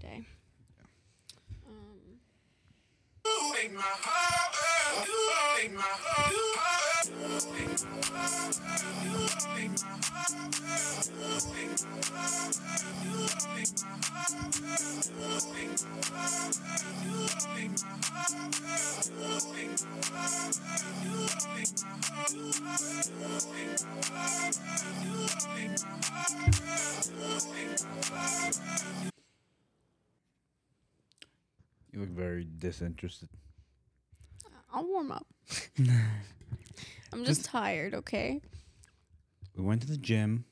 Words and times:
day. 0.00 0.24
Um, 1.66 2.20
You 32.00 32.06
look 32.06 32.16
very 32.16 32.46
disinterested. 32.58 33.28
I'll 34.72 34.86
warm 34.86 35.12
up. 35.12 35.26
I'm 37.12 37.26
just 37.26 37.44
tired, 37.44 37.94
okay? 37.94 38.40
We 39.54 39.64
went 39.64 39.82
to 39.82 39.86
the 39.86 39.98
gym. 39.98 40.46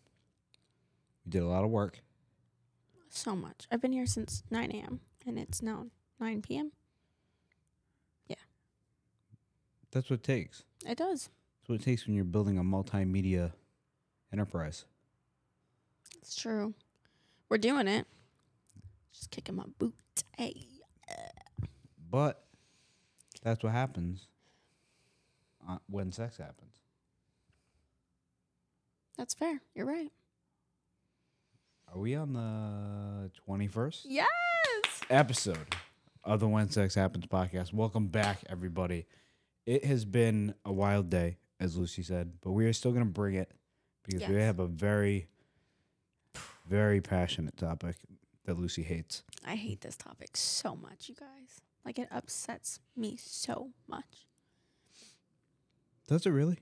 We 1.24 1.30
did 1.30 1.42
a 1.42 1.46
lot 1.46 1.64
of 1.64 1.70
work. 1.70 2.00
So 3.08 3.34
much. 3.34 3.66
I've 3.72 3.80
been 3.80 3.94
here 3.94 4.04
since 4.04 4.42
9 4.50 4.70
a.m. 4.72 5.00
and 5.26 5.38
it's 5.38 5.62
now 5.62 5.86
9 6.20 6.42
p.m. 6.42 6.72
Yeah. 8.26 8.36
That's 9.90 10.10
what 10.10 10.18
it 10.18 10.24
takes. 10.24 10.64
It 10.86 10.98
does. 10.98 11.30
That's 11.60 11.68
what 11.68 11.80
it 11.80 11.84
takes 11.84 12.06
when 12.06 12.14
you're 12.14 12.24
building 12.24 12.58
a 12.58 12.62
multimedia 12.62 13.52
enterprise. 14.34 14.84
It's 16.20 16.36
true. 16.36 16.74
We're 17.48 17.56
doing 17.56 17.88
it. 17.88 18.06
Just 19.14 19.30
kicking 19.30 19.56
my 19.56 19.64
boot. 19.78 19.94
Hey. 20.36 20.66
But 22.10 22.42
that's 23.42 23.62
what 23.62 23.72
happens 23.72 24.26
uh, 25.68 25.78
when 25.88 26.12
sex 26.12 26.36
happens. 26.38 26.74
That's 29.16 29.34
fair. 29.34 29.60
You're 29.74 29.86
right. 29.86 30.10
Are 31.92 31.98
we 31.98 32.14
on 32.14 32.32
the 32.34 33.30
21st 33.48 34.02
Yes. 34.04 34.26
episode 35.10 35.74
of 36.22 36.40
the 36.40 36.46
When 36.48 36.68
Sex 36.70 36.94
Happens 36.94 37.26
podcast? 37.26 37.72
Welcome 37.72 38.08
back, 38.08 38.44
everybody. 38.48 39.06
It 39.66 39.84
has 39.86 40.04
been 40.04 40.54
a 40.64 40.72
wild 40.72 41.08
day, 41.10 41.38
as 41.58 41.76
Lucy 41.76 42.02
said, 42.02 42.32
but 42.42 42.52
we 42.52 42.66
are 42.66 42.72
still 42.74 42.92
going 42.92 43.04
to 43.06 43.10
bring 43.10 43.34
it 43.34 43.50
because 44.04 44.28
we 44.28 44.36
have 44.36 44.60
a 44.60 44.66
very, 44.66 45.28
very 46.68 47.00
passionate 47.00 47.56
topic 47.56 47.96
that 48.44 48.58
Lucy 48.58 48.82
hates. 48.82 49.22
I 49.46 49.56
hate 49.56 49.80
this 49.80 49.96
topic 49.96 50.36
so 50.36 50.76
much, 50.76 51.08
you 51.08 51.14
guys. 51.14 51.62
Like 51.88 51.98
it 51.98 52.08
upsets 52.12 52.80
me 52.94 53.16
so 53.18 53.70
much. 53.88 54.26
Does 56.06 56.26
it 56.26 56.30
really? 56.32 56.58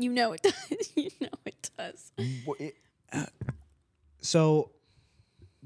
You 0.00 0.08
know 0.10 0.32
it 0.32 0.40
does. 0.42 0.90
you 0.96 1.10
know 1.20 1.28
it 1.44 1.68
does. 1.76 2.12
Wha- 2.46 2.54
it- 2.58 2.76
uh, 3.12 3.26
so 4.22 4.70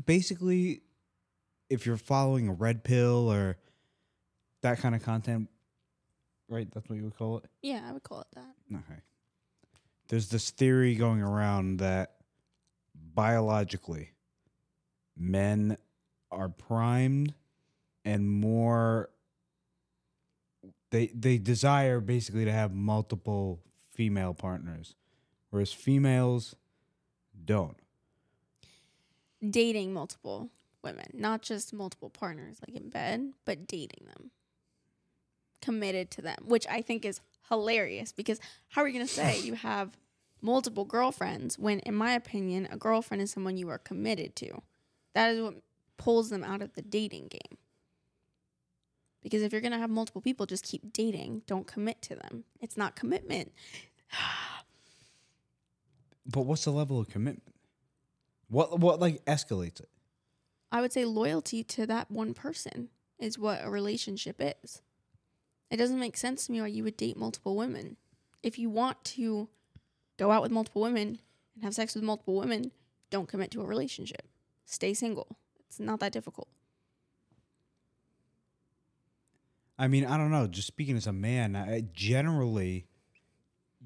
basically 0.05 0.83
if 1.71 1.87
you're 1.87 1.97
following 1.97 2.49
a 2.49 2.53
red 2.53 2.83
pill 2.83 3.31
or 3.33 3.57
that 4.63 4.79
kind 4.81 4.97
of 4.97 5.03
content 5.05 5.49
right 6.49 6.69
that's 6.73 6.89
what 6.89 6.97
you 6.97 7.05
would 7.05 7.17
call 7.17 7.39
it 7.39 7.45
Yeah, 7.63 7.83
I 7.89 7.93
would 7.93 8.03
call 8.03 8.21
it 8.23 8.27
that. 8.35 8.77
okay 8.79 9.01
there's 10.09 10.29
this 10.29 10.51
theory 10.51 10.95
going 10.97 11.21
around 11.23 11.79
that 11.79 12.15
biologically 13.15 14.11
men 15.17 15.77
are 16.33 16.49
primed 16.49 17.35
and 18.05 18.29
more 18.29 19.11
they 20.91 21.07
they 21.15 21.39
desire 21.39 22.01
basically 22.01 22.45
to 22.45 22.53
have 22.53 22.73
multiple 22.75 23.61
female 23.93 24.35
partners 24.35 24.95
whereas 25.51 25.73
females 25.73 26.55
don't 27.45 27.77
Dating 29.49 29.93
multiple 29.93 30.51
women, 30.85 31.07
not 31.13 31.43
just 31.43 31.73
multiple 31.73 32.11
partners 32.11 32.59
like 32.67 32.77
in 32.77 32.91
bed, 32.91 33.33
but 33.45 33.67
dating 33.67 34.07
them. 34.07 34.31
Committed 35.61 36.13
to 36.13 36.23
them, 36.23 36.37
which 36.45 36.65
I 36.69 36.81
think 36.81 37.05
is 37.05 37.21
hilarious 37.49 38.13
because 38.13 38.41
how 38.69 38.83
are 38.83 38.89
you 38.89 38.95
going 38.95 39.07
to 39.07 39.13
say 39.13 39.41
you 39.41 39.55
have 39.55 39.97
multiple 40.41 40.85
girlfriends 40.85 41.59
when 41.59 41.81
in 41.81 41.95
my 41.95 42.13
opinion 42.13 42.69
a 42.71 42.77
girlfriend 42.77 43.21
is 43.21 43.33
someone 43.33 43.57
you 43.57 43.69
are 43.69 43.79
committed 43.79 44.37
to. 44.37 44.63
That 45.15 45.35
is 45.35 45.41
what 45.41 45.55
pulls 45.97 46.31
them 46.31 46.45
out 46.45 46.63
of 46.63 46.75
the 46.75 46.83
dating 46.83 47.29
game. 47.29 47.59
Because 49.23 49.43
if 49.43 49.53
you're 49.53 49.61
going 49.61 49.73
to 49.73 49.79
have 49.79 49.91
multiple 49.91 50.21
people, 50.21 50.47
just 50.47 50.65
keep 50.65 50.93
dating. 50.93 51.43
Don't 51.47 51.67
commit 51.67 52.03
to 52.03 52.17
them. 52.17 52.45
It's 52.61 52.77
not 52.77 52.97
commitment. 52.97 53.53
But 56.25 56.43
what's 56.43 56.65
the 56.65 56.71
level 56.71 57.01
of 57.01 57.09
commitment? 57.09 57.53
What 58.49 58.79
what 58.79 59.01
like 59.01 59.25
escalates 59.25 59.81
it? 59.81 59.89
I 60.71 60.81
would 60.81 60.93
say 60.93 61.05
loyalty 61.05 61.65
to 61.65 61.87
that 61.87 62.13
one 62.13 62.33
person 62.33 62.91
is 63.19 63.39
what 63.39 63.61
a 63.65 63.71
relationship 63.71 64.37
is. 64.41 64.83
It 65.71 65.79
doesn't 65.79 65.99
make 65.99 66.17
sense 66.17 66.47
to 66.47 66.53
me 66.53 66.61
why 66.61 66.69
you 66.69 66.85
would 66.85 66.97
date 66.97 67.17
multiple 67.17 67.57
women. 67.57 67.97
If 68.43 68.59
you 68.59 68.71
want 68.71 69.03
to 69.05 69.49
go 70.17 70.31
out 70.31 70.43
with 70.43 70.53
multiple 70.53 70.83
women 70.83 71.19
and 71.55 71.65
have 71.65 71.75
sex 71.75 71.95
with 71.95 72.05
multiple 72.05 72.37
women, 72.37 72.73
don't 73.11 73.29
commit 73.29 73.51
to 73.53 73.63
a 73.63 73.67
relationship. 73.67 74.29
Stay 74.65 74.95
single. 74.95 75.39
It's 75.67 75.81
not 75.81 76.01
that 76.01 76.13
difficult. 76.13 76.49
I 79.83 79.89
mean, 79.89 80.07
I 80.07 80.17
don't 80.17 80.31
know. 80.31 80.47
Just 80.47 80.69
speaking 80.69 80.97
as 80.97 81.09
a 81.09 81.13
man, 81.13 81.57
I, 81.57 81.83
generally, 81.93 82.87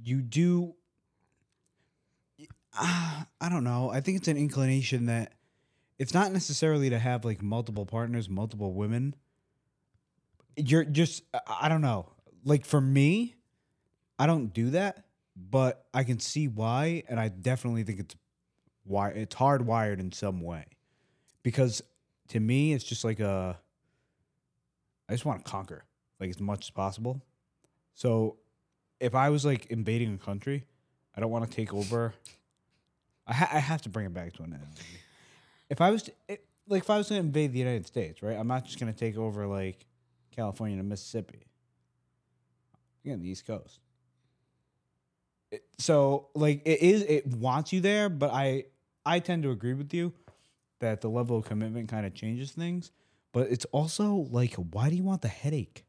you 0.05 0.21
do. 0.21 0.75
Uh, 2.79 3.25
I 3.41 3.49
don't 3.49 3.65
know. 3.65 3.91
I 3.91 4.03
think 4.03 4.19
it's 4.19 4.29
an 4.29 4.37
inclination 4.37 5.07
that 5.07 5.33
it's 5.99 6.13
not 6.13 6.33
necessarily 6.33 6.91
to 6.91 6.99
have 6.99 7.25
like 7.25 7.43
multiple 7.43 7.87
partners, 7.87 8.29
multiple 8.29 8.75
women. 8.75 9.15
You're 10.55 10.85
just, 10.85 11.23
I- 11.49 11.71
don't 11.71 11.81
know. 11.81 12.13
Like 12.45 12.67
for 12.67 12.81
me, 12.81 13.35
I 14.19 14.27
don't 14.27 14.53
do 14.53 14.71
that, 14.71 15.07
but 15.35 15.87
I 15.95 16.05
can 16.05 16.21
see 16.21 16.47
why, 16.47 17.05
and 17.09 17.19
I 17.19 17.29
definitely 17.29 17.85
think 17.85 18.01
it's 18.01 18.17
why 18.85 19.11
it's 19.11 19.35
hardwired 19.35 19.99
in 19.99 20.13
some 20.13 20.43
way, 20.43 20.67
because 21.43 21.81
to 22.29 22.39
me, 22.39 22.75
it's 22.75 22.85
just 22.85 23.03
like 23.03 23.19
a. 23.19 23.59
I 25.09 25.13
just 25.15 25.25
want 25.25 25.45
to 25.45 25.51
conquer 25.51 25.86
like 26.21 26.31
as 26.31 26.41
much 26.41 26.67
as 26.67 26.71
possible. 26.71 27.23
So 27.95 28.37
if 29.01 29.15
I 29.15 29.31
was 29.31 29.45
like 29.45 29.67
invading 29.67 30.15
a 30.15 30.19
country, 30.19 30.65
I 31.17 31.21
don't 31.21 31.31
want 31.31 31.49
to 31.49 31.55
take 31.55 31.73
over. 31.75 32.15
I, 33.27 33.33
ha- 33.35 33.51
I 33.53 33.59
have 33.59 33.83
to 33.83 33.89
bring 33.89 34.07
it 34.07 34.15
back 34.15 34.33
to 34.35 34.43
an 34.43 34.53
end. 34.55 34.67
If 35.69 35.81
I 35.81 35.91
was 35.91 36.05
to, 36.05 36.13
it, 36.29 36.45
like 36.69 36.83
if 36.83 36.91
I 36.91 36.99
was 36.99 37.09
to 37.09 37.15
invade 37.17 37.53
the 37.53 37.59
United 37.59 37.87
States, 37.87 38.23
right? 38.23 38.37
I'm 38.37 38.47
not 38.49 38.65
just 38.65 38.79
gonna 38.79 38.93
take 38.93 39.17
over 39.17 39.47
like 39.47 39.85
California 40.35 40.79
and 40.79 40.89
Mississippi. 40.89 41.47
Again, 43.05 43.21
the 43.21 43.29
East 43.29 43.47
Coast. 43.47 43.81
It- 45.51 45.65
so 45.79 46.29
like 46.35 46.63
it 46.65 46.81
is 46.81 47.03
it 47.03 47.27
wants 47.27 47.73
you 47.73 47.81
there, 47.81 48.09
but 48.09 48.31
I 48.33 48.65
I 49.05 49.21
tend 49.21 49.43
to 49.45 49.51
agree 49.51 49.75
with 49.75 49.93
you 49.95 50.13
that 50.81 51.01
the 51.01 51.09
level 51.09 51.39
of 51.39 51.45
commitment 51.45 51.89
kind 51.89 52.05
of 52.07 52.15
changes 52.15 52.53
things. 52.53 52.91
But 53.33 53.51
it's 53.51 53.65
also 53.67 54.27
like, 54.31 54.55
why 54.55 54.89
do 54.91 54.97
you 54.97 55.03
want 55.05 55.23
the 55.23 55.29
headache? 55.29 55.85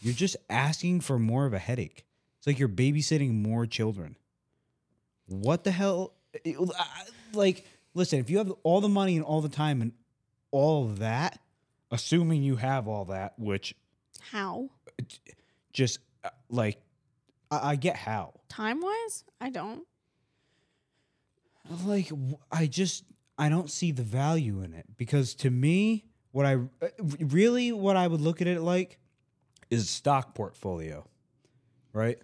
You're 0.00 0.14
just 0.14 0.36
asking 0.48 1.00
for 1.00 1.18
more 1.18 1.46
of 1.46 1.52
a 1.52 1.58
headache. 1.58 2.04
It's 2.38 2.46
like 2.46 2.58
you're 2.58 2.68
babysitting 2.68 3.34
more 3.34 3.66
children. 3.66 4.16
What 5.26 5.64
the 5.64 5.70
hell? 5.70 6.14
Like, 7.32 7.64
listen, 7.94 8.20
if 8.20 8.30
you 8.30 8.38
have 8.38 8.52
all 8.62 8.80
the 8.80 8.88
money 8.88 9.16
and 9.16 9.24
all 9.24 9.40
the 9.40 9.48
time 9.48 9.82
and 9.82 9.92
all 10.50 10.84
of 10.84 11.00
that, 11.00 11.38
assuming 11.90 12.42
you 12.42 12.56
have 12.56 12.86
all 12.86 13.06
that, 13.06 13.38
which 13.38 13.74
How? 14.30 14.70
just 15.72 15.98
uh, 16.24 16.30
like, 16.48 16.78
I, 17.50 17.70
I 17.72 17.76
get 17.76 17.96
how. 17.96 18.34
Time 18.48 18.80
wise? 18.80 19.24
I 19.40 19.50
don't. 19.50 19.84
like 21.84 22.10
I 22.50 22.66
just 22.66 23.04
I 23.36 23.48
don't 23.48 23.70
see 23.70 23.92
the 23.92 24.02
value 24.02 24.62
in 24.62 24.72
it 24.72 24.86
because 24.96 25.34
to 25.36 25.50
me 25.50 26.04
what 26.32 26.46
I 26.46 26.54
uh, 26.54 26.88
really 27.20 27.72
what 27.72 27.96
I 27.96 28.06
would 28.06 28.20
look 28.20 28.40
at 28.40 28.46
it 28.46 28.60
like 28.62 28.98
is 29.70 29.88
stock 29.90 30.34
portfolio, 30.34 31.06
right? 31.92 32.18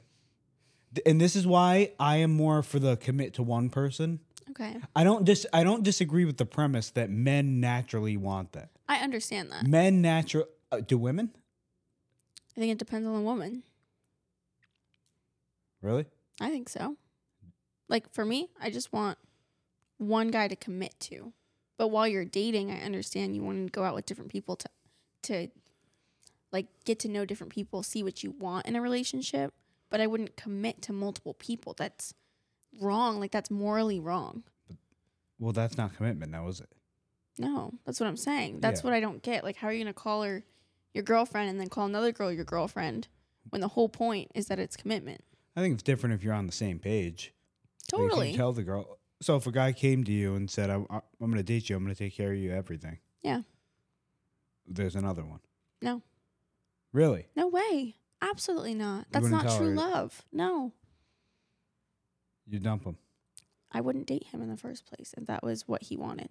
And 1.04 1.20
this 1.20 1.34
is 1.34 1.46
why 1.46 1.92
I 1.98 2.16
am 2.16 2.32
more 2.32 2.62
for 2.62 2.78
the 2.78 2.96
commit 2.96 3.34
to 3.34 3.42
one 3.42 3.68
person. 3.68 4.20
Okay. 4.50 4.76
I 4.94 5.04
don't 5.04 5.24
dis 5.24 5.46
I 5.52 5.64
don't 5.64 5.82
disagree 5.82 6.24
with 6.24 6.36
the 6.36 6.46
premise 6.46 6.90
that 6.90 7.10
men 7.10 7.60
naturally 7.60 8.16
want 8.16 8.52
that. 8.52 8.70
I 8.88 8.98
understand 8.98 9.50
that. 9.50 9.66
Men 9.66 10.02
natural 10.02 10.44
uh, 10.70 10.80
do 10.80 10.98
women 10.98 11.30
I 12.56 12.60
think 12.60 12.72
it 12.72 12.78
depends 12.78 13.06
on 13.06 13.14
the 13.14 13.20
woman. 13.20 13.62
really? 15.82 16.06
I 16.40 16.50
think 16.50 16.68
so. 16.68 16.96
Like 17.88 18.12
for 18.12 18.24
me, 18.24 18.50
I 18.60 18.70
just 18.70 18.92
want 18.92 19.18
one 19.98 20.28
guy 20.28 20.48
to 20.48 20.56
commit 20.56 20.98
to. 21.00 21.32
But 21.76 21.88
while 21.88 22.06
you're 22.06 22.24
dating, 22.24 22.70
I 22.70 22.80
understand 22.80 23.34
you 23.34 23.42
want 23.42 23.66
to 23.66 23.70
go 23.70 23.82
out 23.82 23.94
with 23.94 24.06
different 24.06 24.30
people 24.30 24.56
to 24.56 24.68
to 25.22 25.48
like 26.54 26.66
get 26.86 26.98
to 27.00 27.08
know 27.08 27.26
different 27.26 27.52
people, 27.52 27.82
see 27.82 28.02
what 28.02 28.22
you 28.22 28.30
want 28.30 28.64
in 28.66 28.76
a 28.76 28.80
relationship, 28.80 29.52
but 29.90 30.00
I 30.00 30.06
wouldn't 30.06 30.36
commit 30.36 30.80
to 30.82 30.92
multiple 30.94 31.34
people. 31.34 31.74
That's 31.76 32.14
wrong. 32.80 33.20
Like 33.20 33.32
that's 33.32 33.50
morally 33.50 34.00
wrong. 34.00 34.44
Well, 35.38 35.52
that's 35.52 35.76
not 35.76 35.94
commitment 35.96 36.32
now, 36.32 36.48
is 36.48 36.60
it? 36.60 36.70
No, 37.38 37.74
that's 37.84 37.98
what 38.00 38.06
I'm 38.06 38.16
saying. 38.16 38.60
That's 38.60 38.80
Yeah. 38.80 38.84
what 38.84 38.94
I 38.94 39.00
don't 39.00 39.22
get. 39.22 39.44
Like 39.44 39.56
how 39.56 39.66
are 39.66 39.72
you 39.72 39.82
going 39.84 39.92
to 39.92 40.00
call 40.00 40.22
her 40.22 40.44
your 40.94 41.02
girlfriend 41.04 41.50
and 41.50 41.60
then 41.60 41.68
call 41.68 41.84
another 41.86 42.12
girl 42.12 42.32
your 42.32 42.44
girlfriend 42.44 43.08
when 43.50 43.60
the 43.60 43.68
whole 43.68 43.88
point 43.88 44.30
is 44.34 44.46
that 44.46 44.58
it's 44.60 44.76
commitment? 44.76 45.22
I 45.56 45.60
think 45.60 45.74
it's 45.74 45.82
different 45.82 46.14
if 46.14 46.22
you're 46.24 46.32
on 46.34 46.46
the 46.46 46.52
same 46.52 46.78
page. 46.78 47.34
Like, 47.92 48.00
Totally. 48.00 48.32
tell 48.34 48.52
the 48.52 48.62
girl. 48.62 48.98
So 49.20 49.36
if 49.36 49.46
a 49.46 49.52
guy 49.52 49.72
came 49.72 50.04
to 50.04 50.12
you 50.12 50.34
and 50.36 50.50
said, 50.50 50.70
"I'm 50.70 50.86
going 51.20 51.34
to 51.34 51.42
date 51.42 51.68
you. 51.68 51.76
I'm 51.76 51.82
going 51.84 51.94
to 51.94 51.98
take 51.98 52.14
care 52.16 52.32
of 52.32 52.38
you, 52.38 52.52
everything." 52.52 52.98
Yeah. 53.22 53.42
There's 54.66 54.96
another 54.96 55.24
one. 55.24 55.40
No. 55.82 56.02
Really? 56.94 57.26
No 57.36 57.48
way. 57.48 57.96
Absolutely 58.22 58.72
not. 58.72 59.06
That's 59.10 59.26
not 59.26 59.58
true 59.58 59.74
love. 59.74 60.22
No. 60.32 60.72
You 62.46 62.60
dump 62.60 62.84
him. 62.84 62.96
I 63.72 63.80
wouldn't 63.80 64.06
date 64.06 64.28
him 64.30 64.40
in 64.40 64.48
the 64.48 64.56
first 64.56 64.86
place 64.86 65.12
if 65.16 65.26
that 65.26 65.42
was 65.42 65.66
what 65.66 65.82
he 65.82 65.96
wanted. 65.96 66.28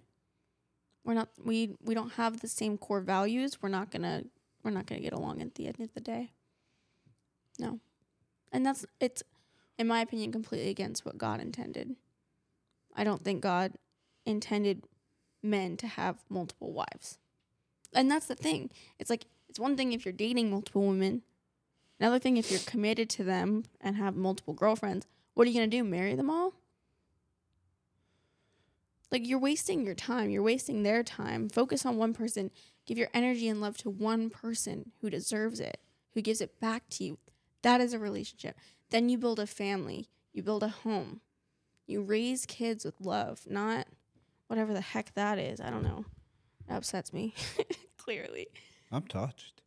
We're 1.04 1.14
not 1.14 1.28
we 1.44 1.76
we 1.84 1.94
don't 1.94 2.14
have 2.14 2.40
the 2.40 2.48
same 2.48 2.78
core 2.78 3.02
values. 3.02 3.58
We're 3.60 3.68
not 3.68 3.90
gonna 3.90 4.24
we're 4.62 4.70
not 4.70 4.86
gonna 4.86 5.02
get 5.02 5.12
along 5.12 5.42
at 5.42 5.54
the 5.54 5.66
end 5.66 5.80
of 5.80 5.92
the 5.92 6.00
day. 6.00 6.32
No. 7.58 7.78
And 8.50 8.64
that's 8.64 8.86
it's 9.00 9.22
in 9.78 9.86
my 9.86 10.00
opinion 10.00 10.32
completely 10.32 10.70
against 10.70 11.04
what 11.04 11.18
God 11.18 11.42
intended. 11.42 11.94
I 12.96 13.04
don't 13.04 13.22
think 13.22 13.42
God 13.42 13.74
intended 14.24 14.84
men 15.42 15.76
to 15.76 15.86
have 15.86 16.24
multiple 16.30 16.72
wives. 16.72 17.18
And 17.92 18.10
that's 18.10 18.26
the 18.26 18.34
thing. 18.34 18.70
It's 18.98 19.10
like 19.10 19.26
it's 19.54 19.60
one 19.60 19.76
thing 19.76 19.92
if 19.92 20.04
you're 20.04 20.10
dating 20.10 20.50
multiple 20.50 20.82
women. 20.82 21.22
Another 22.00 22.18
thing 22.18 22.36
if 22.36 22.50
you're 22.50 22.58
committed 22.66 23.08
to 23.10 23.22
them 23.22 23.62
and 23.80 23.94
have 23.94 24.16
multiple 24.16 24.52
girlfriends. 24.52 25.06
What 25.34 25.46
are 25.46 25.50
you 25.50 25.60
going 25.60 25.70
to 25.70 25.76
do? 25.76 25.84
Marry 25.84 26.16
them 26.16 26.28
all? 26.28 26.54
Like 29.12 29.28
you're 29.28 29.38
wasting 29.38 29.86
your 29.86 29.94
time. 29.94 30.30
You're 30.30 30.42
wasting 30.42 30.82
their 30.82 31.04
time. 31.04 31.48
Focus 31.48 31.86
on 31.86 31.98
one 31.98 32.14
person. 32.14 32.50
Give 32.84 32.98
your 32.98 33.10
energy 33.14 33.46
and 33.46 33.60
love 33.60 33.76
to 33.76 33.90
one 33.90 34.28
person 34.28 34.90
who 35.00 35.08
deserves 35.08 35.60
it, 35.60 35.78
who 36.14 36.20
gives 36.20 36.40
it 36.40 36.58
back 36.58 36.88
to 36.90 37.04
you. 37.04 37.18
That 37.62 37.80
is 37.80 37.92
a 37.92 37.98
relationship. 38.00 38.56
Then 38.90 39.08
you 39.08 39.18
build 39.18 39.38
a 39.38 39.46
family. 39.46 40.08
You 40.32 40.42
build 40.42 40.64
a 40.64 40.68
home. 40.68 41.20
You 41.86 42.02
raise 42.02 42.44
kids 42.44 42.84
with 42.84 43.00
love, 43.00 43.42
not 43.48 43.86
whatever 44.48 44.72
the 44.72 44.80
heck 44.80 45.14
that 45.14 45.38
is. 45.38 45.60
I 45.60 45.70
don't 45.70 45.84
know. 45.84 46.06
That 46.66 46.78
upsets 46.78 47.12
me. 47.12 47.34
Clearly. 47.96 48.48
I'm 48.94 49.06
touched. 49.06 49.62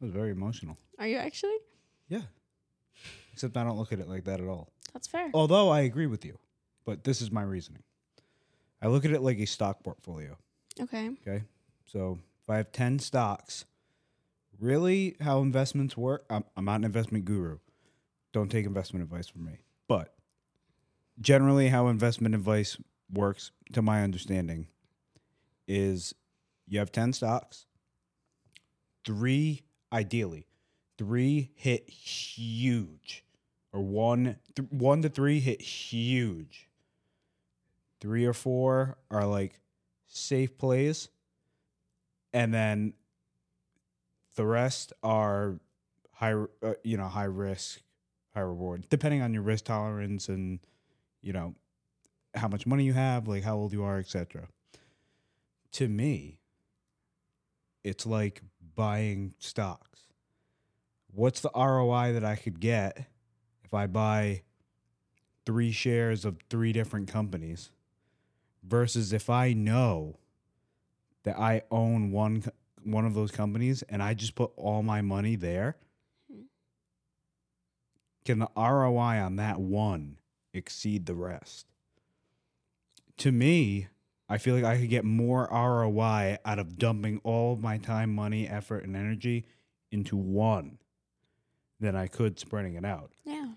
It 0.00 0.04
was 0.04 0.12
very 0.12 0.30
emotional. 0.30 0.78
Are 0.98 1.06
you 1.06 1.16
actually? 1.16 1.56
Yeah. 2.08 2.22
Except 3.32 3.56
I 3.56 3.64
don't 3.64 3.76
look 3.76 3.92
at 3.92 3.98
it 3.98 4.08
like 4.08 4.24
that 4.24 4.40
at 4.40 4.46
all. 4.46 4.70
That's 4.92 5.06
fair. 5.06 5.30
Although 5.34 5.70
I 5.70 5.80
agree 5.80 6.06
with 6.06 6.24
you, 6.24 6.38
but 6.84 7.04
this 7.04 7.20
is 7.20 7.30
my 7.30 7.42
reasoning. 7.42 7.82
I 8.80 8.86
look 8.88 9.04
at 9.04 9.10
it 9.10 9.22
like 9.22 9.38
a 9.38 9.46
stock 9.46 9.82
portfolio. 9.82 10.36
Okay. 10.80 11.10
Okay. 11.26 11.44
So 11.86 12.18
if 12.42 12.50
I 12.50 12.56
have 12.56 12.72
10 12.72 12.98
stocks, 12.98 13.64
really 14.60 15.16
how 15.20 15.40
investments 15.40 15.96
work, 15.96 16.24
I'm, 16.30 16.44
I'm 16.56 16.64
not 16.64 16.76
an 16.76 16.84
investment 16.84 17.24
guru. 17.24 17.58
Don't 18.32 18.50
take 18.50 18.66
investment 18.66 19.02
advice 19.02 19.28
from 19.28 19.44
me. 19.44 19.58
But 19.88 20.14
generally, 21.20 21.68
how 21.68 21.88
investment 21.88 22.34
advice 22.34 22.76
works, 23.12 23.52
to 23.72 23.82
my 23.82 24.02
understanding, 24.02 24.68
is 25.66 26.14
you 26.66 26.78
have 26.78 26.92
10 26.92 27.12
stocks, 27.12 27.66
three, 29.04 29.62
ideally, 29.92 30.46
three 30.98 31.50
hit 31.54 31.88
huge, 31.88 33.24
or 33.72 33.80
one, 33.80 34.36
th- 34.54 34.68
one 34.70 35.02
to 35.02 35.08
three 35.08 35.40
hit 35.40 35.60
huge. 35.60 36.68
Three 38.00 38.26
or 38.26 38.34
four 38.34 38.98
are 39.10 39.26
like 39.26 39.60
safe 40.06 40.58
plays, 40.58 41.08
and 42.32 42.52
then 42.52 42.92
the 44.34 44.44
rest 44.44 44.92
are 45.02 45.58
high, 46.12 46.34
uh, 46.34 46.74
you 46.82 46.96
know, 46.96 47.06
high 47.06 47.24
risk, 47.24 47.80
high 48.34 48.40
reward, 48.40 48.86
depending 48.90 49.22
on 49.22 49.32
your 49.32 49.42
risk 49.42 49.64
tolerance 49.64 50.28
and 50.28 50.60
you 51.22 51.32
know 51.32 51.54
how 52.34 52.48
much 52.48 52.66
money 52.66 52.84
you 52.84 52.92
have, 52.92 53.28
like 53.28 53.44
how 53.44 53.56
old 53.56 53.72
you 53.72 53.82
are, 53.84 53.98
etc. 53.98 54.48
To 55.72 55.88
me, 55.88 56.38
it's 57.82 58.06
like 58.06 58.42
buying 58.74 59.34
stocks. 59.38 60.00
What's 61.12 61.40
the 61.40 61.50
ROI 61.54 62.12
that 62.12 62.24
I 62.24 62.36
could 62.36 62.60
get 62.60 63.06
if 63.64 63.72
I 63.72 63.86
buy 63.86 64.42
three 65.46 65.72
shares 65.72 66.24
of 66.24 66.38
three 66.50 66.72
different 66.72 67.08
companies 67.08 67.70
versus 68.62 69.12
if 69.12 69.30
I 69.30 69.52
know 69.52 70.16
that 71.22 71.38
I 71.38 71.62
own 71.70 72.10
one 72.10 72.44
one 72.82 73.06
of 73.06 73.14
those 73.14 73.30
companies 73.30 73.82
and 73.88 74.02
I 74.02 74.12
just 74.14 74.34
put 74.34 74.52
all 74.56 74.82
my 74.82 75.00
money 75.00 75.36
there? 75.36 75.76
Hmm. 76.30 76.42
Can 78.24 78.38
the 78.38 78.50
ROI 78.56 79.20
on 79.20 79.36
that 79.36 79.58
one 79.58 80.18
exceed 80.52 81.06
the 81.06 81.14
rest? 81.14 81.66
To 83.18 83.32
me, 83.32 83.88
I 84.28 84.38
feel 84.38 84.54
like 84.54 84.64
I 84.64 84.78
could 84.78 84.88
get 84.90 85.04
more 85.04 85.46
ROI 85.50 86.38
out 86.44 86.58
of 86.58 86.78
dumping 86.78 87.20
all 87.24 87.52
of 87.52 87.60
my 87.60 87.76
time, 87.78 88.14
money, 88.14 88.48
effort, 88.48 88.84
and 88.84 88.96
energy 88.96 89.44
into 89.92 90.16
one 90.16 90.78
than 91.80 91.94
I 91.94 92.06
could 92.06 92.38
spreading 92.38 92.74
it 92.74 92.84
out. 92.84 93.12
Yeah. 93.24 93.48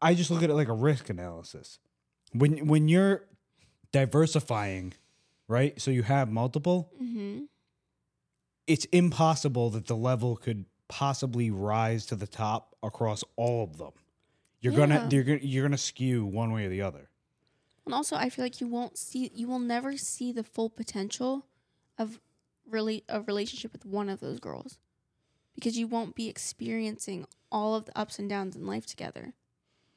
I 0.00 0.14
just 0.14 0.30
look 0.30 0.42
at 0.42 0.50
it 0.50 0.54
like 0.54 0.68
a 0.68 0.72
risk 0.74 1.10
analysis. 1.10 1.78
When 2.32 2.66
when 2.66 2.88
you're 2.88 3.24
diversifying, 3.92 4.94
right? 5.48 5.80
So 5.80 5.90
you 5.90 6.02
have 6.02 6.30
multiple, 6.30 6.90
Mm-hmm. 7.02 7.44
it's 8.66 8.84
impossible 8.86 9.70
that 9.70 9.86
the 9.86 9.96
level 9.96 10.36
could 10.36 10.64
possibly 10.88 11.50
rise 11.50 12.06
to 12.06 12.16
the 12.16 12.26
top 12.26 12.74
across 12.82 13.22
all 13.36 13.64
of 13.64 13.78
them. 13.78 13.92
You're 14.60 14.72
gonna 14.74 15.08
you're 15.10 15.24
gonna 15.24 15.40
you're 15.42 15.64
gonna 15.64 15.78
skew 15.78 16.24
one 16.24 16.52
way 16.52 16.66
or 16.66 16.68
the 16.68 16.82
other. 16.82 17.08
And 17.84 17.94
also, 17.94 18.16
I 18.16 18.28
feel 18.28 18.44
like 18.44 18.60
you 18.60 18.68
won't 18.68 18.96
see, 18.96 19.30
you 19.34 19.48
will 19.48 19.58
never 19.58 19.96
see 19.96 20.32
the 20.32 20.44
full 20.44 20.70
potential 20.70 21.46
of 21.98 22.20
really 22.68 23.04
a 23.08 23.20
relationship 23.20 23.72
with 23.72 23.84
one 23.84 24.08
of 24.08 24.20
those 24.20 24.38
girls, 24.38 24.78
because 25.54 25.76
you 25.76 25.86
won't 25.86 26.14
be 26.14 26.28
experiencing 26.28 27.26
all 27.50 27.74
of 27.74 27.84
the 27.84 27.98
ups 27.98 28.18
and 28.18 28.28
downs 28.28 28.56
in 28.56 28.66
life 28.66 28.86
together. 28.86 29.34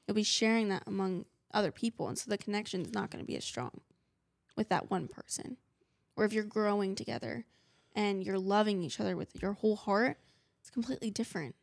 You'll 0.07 0.15
be 0.15 0.24
sharing 0.24 0.69
that 0.69 0.83
among 0.88 1.25
other 1.53 1.71
people, 1.71 2.07
and 2.07 2.17
so 2.17 2.29
the 2.29 2.38
connection 2.38 2.81
is 2.81 2.93
not 2.93 3.12
going 3.12 3.24
to 3.24 3.27
be 3.27 3.38
as 3.38 3.45
strong 3.45 3.81
with 4.55 4.69
that 4.69 4.89
one 4.89 5.07
person. 5.07 5.57
Or 6.15 6.25
if 6.25 6.33
you're 6.33 6.43
growing 6.43 6.95
together 6.95 7.45
and 7.93 8.24
you're 8.24 8.39
loving 8.39 8.81
each 8.81 9.00
other 9.00 9.15
with 9.15 9.41
your 9.41 9.53
whole 9.53 9.75
heart, 9.75 10.17
it's 10.59 10.69
completely 10.69 11.12
different. 11.12 11.55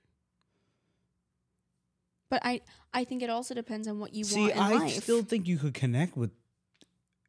But 2.32 2.40
I, 2.46 2.62
I 2.94 3.04
think 3.04 3.22
it 3.22 3.28
also 3.28 3.52
depends 3.52 3.86
on 3.86 3.98
what 3.98 4.14
you 4.14 4.24
See, 4.24 4.40
want 4.40 4.52
in 4.52 4.58
I 4.58 4.72
life. 4.72 5.02
still 5.02 5.22
think 5.22 5.46
you 5.46 5.58
could 5.58 5.74
connect 5.74 6.16
with 6.16 6.30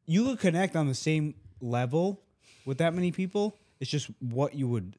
you 0.06 0.24
could 0.24 0.38
connect 0.40 0.76
on 0.76 0.88
the 0.88 0.94
same 0.94 1.34
level 1.60 2.22
with 2.64 2.78
that 2.78 2.94
many 2.94 3.12
people. 3.12 3.58
It's 3.80 3.90
just 3.90 4.08
what 4.18 4.54
you 4.54 4.66
would 4.66 4.96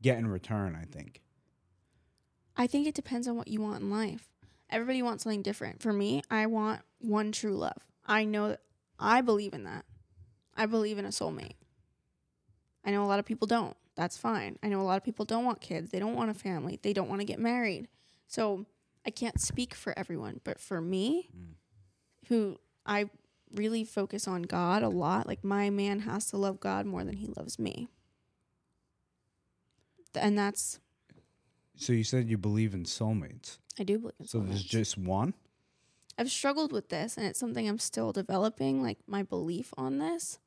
get 0.00 0.16
in 0.16 0.28
return, 0.28 0.78
I 0.80 0.84
think. 0.84 1.22
I 2.56 2.68
think 2.68 2.86
it 2.86 2.94
depends 2.94 3.26
on 3.26 3.36
what 3.36 3.48
you 3.48 3.60
want 3.60 3.82
in 3.82 3.90
life. 3.90 4.28
Everybody 4.70 5.02
wants 5.02 5.24
something 5.24 5.42
different. 5.42 5.82
For 5.82 5.92
me, 5.92 6.22
I 6.30 6.46
want 6.46 6.82
one 7.00 7.32
true 7.32 7.56
love. 7.56 7.82
I 8.06 8.24
know 8.24 8.50
that 8.50 8.60
I 9.00 9.22
believe 9.22 9.54
in 9.54 9.64
that. 9.64 9.84
I 10.56 10.66
believe 10.66 10.98
in 10.98 11.04
a 11.04 11.08
soulmate. 11.08 11.56
I 12.84 12.92
know 12.92 13.02
a 13.02 13.06
lot 13.06 13.18
of 13.18 13.24
people 13.24 13.48
don't. 13.48 13.76
That's 13.96 14.16
fine. 14.16 14.60
I 14.62 14.68
know 14.68 14.80
a 14.80 14.82
lot 14.82 14.98
of 14.98 15.02
people 15.02 15.24
don't 15.24 15.44
want 15.44 15.60
kids. 15.60 15.90
They 15.90 15.98
don't 15.98 16.14
want 16.14 16.30
a 16.30 16.34
family. 16.34 16.78
They 16.80 16.92
don't 16.92 17.08
want 17.08 17.22
to 17.22 17.26
get 17.26 17.40
married. 17.40 17.88
So 18.28 18.66
I 19.06 19.10
can't 19.10 19.40
speak 19.40 19.74
for 19.74 19.96
everyone, 19.98 20.40
but 20.44 20.60
for 20.60 20.80
me, 20.80 21.28
mm. 21.36 21.54
who 22.28 22.58
I 22.86 23.10
really 23.54 23.84
focus 23.84 24.26
on 24.26 24.42
God 24.42 24.82
a 24.82 24.88
lot, 24.88 25.26
like 25.26 25.44
my 25.44 25.70
man 25.70 26.00
has 26.00 26.26
to 26.26 26.36
love 26.36 26.60
God 26.60 26.86
more 26.86 27.04
than 27.04 27.16
he 27.16 27.26
loves 27.36 27.58
me. 27.58 27.88
And 30.14 30.38
that's, 30.38 30.78
So 31.76 31.92
you 31.92 32.04
said 32.04 32.28
you 32.28 32.38
believe 32.38 32.74
in 32.74 32.84
soulmates. 32.84 33.58
I 33.78 33.84
do 33.84 33.98
believe 33.98 34.14
in 34.20 34.26
So 34.26 34.40
there's 34.40 34.62
just 34.62 34.98
one? 34.98 35.34
I've 36.18 36.30
struggled 36.30 36.72
with 36.72 36.90
this 36.90 37.16
and 37.16 37.26
it's 37.26 37.38
something 37.38 37.68
I'm 37.68 37.78
still 37.78 38.12
developing, 38.12 38.82
like 38.82 38.98
my 39.06 39.22
belief 39.22 39.72
on 39.76 39.98
this. 39.98 40.38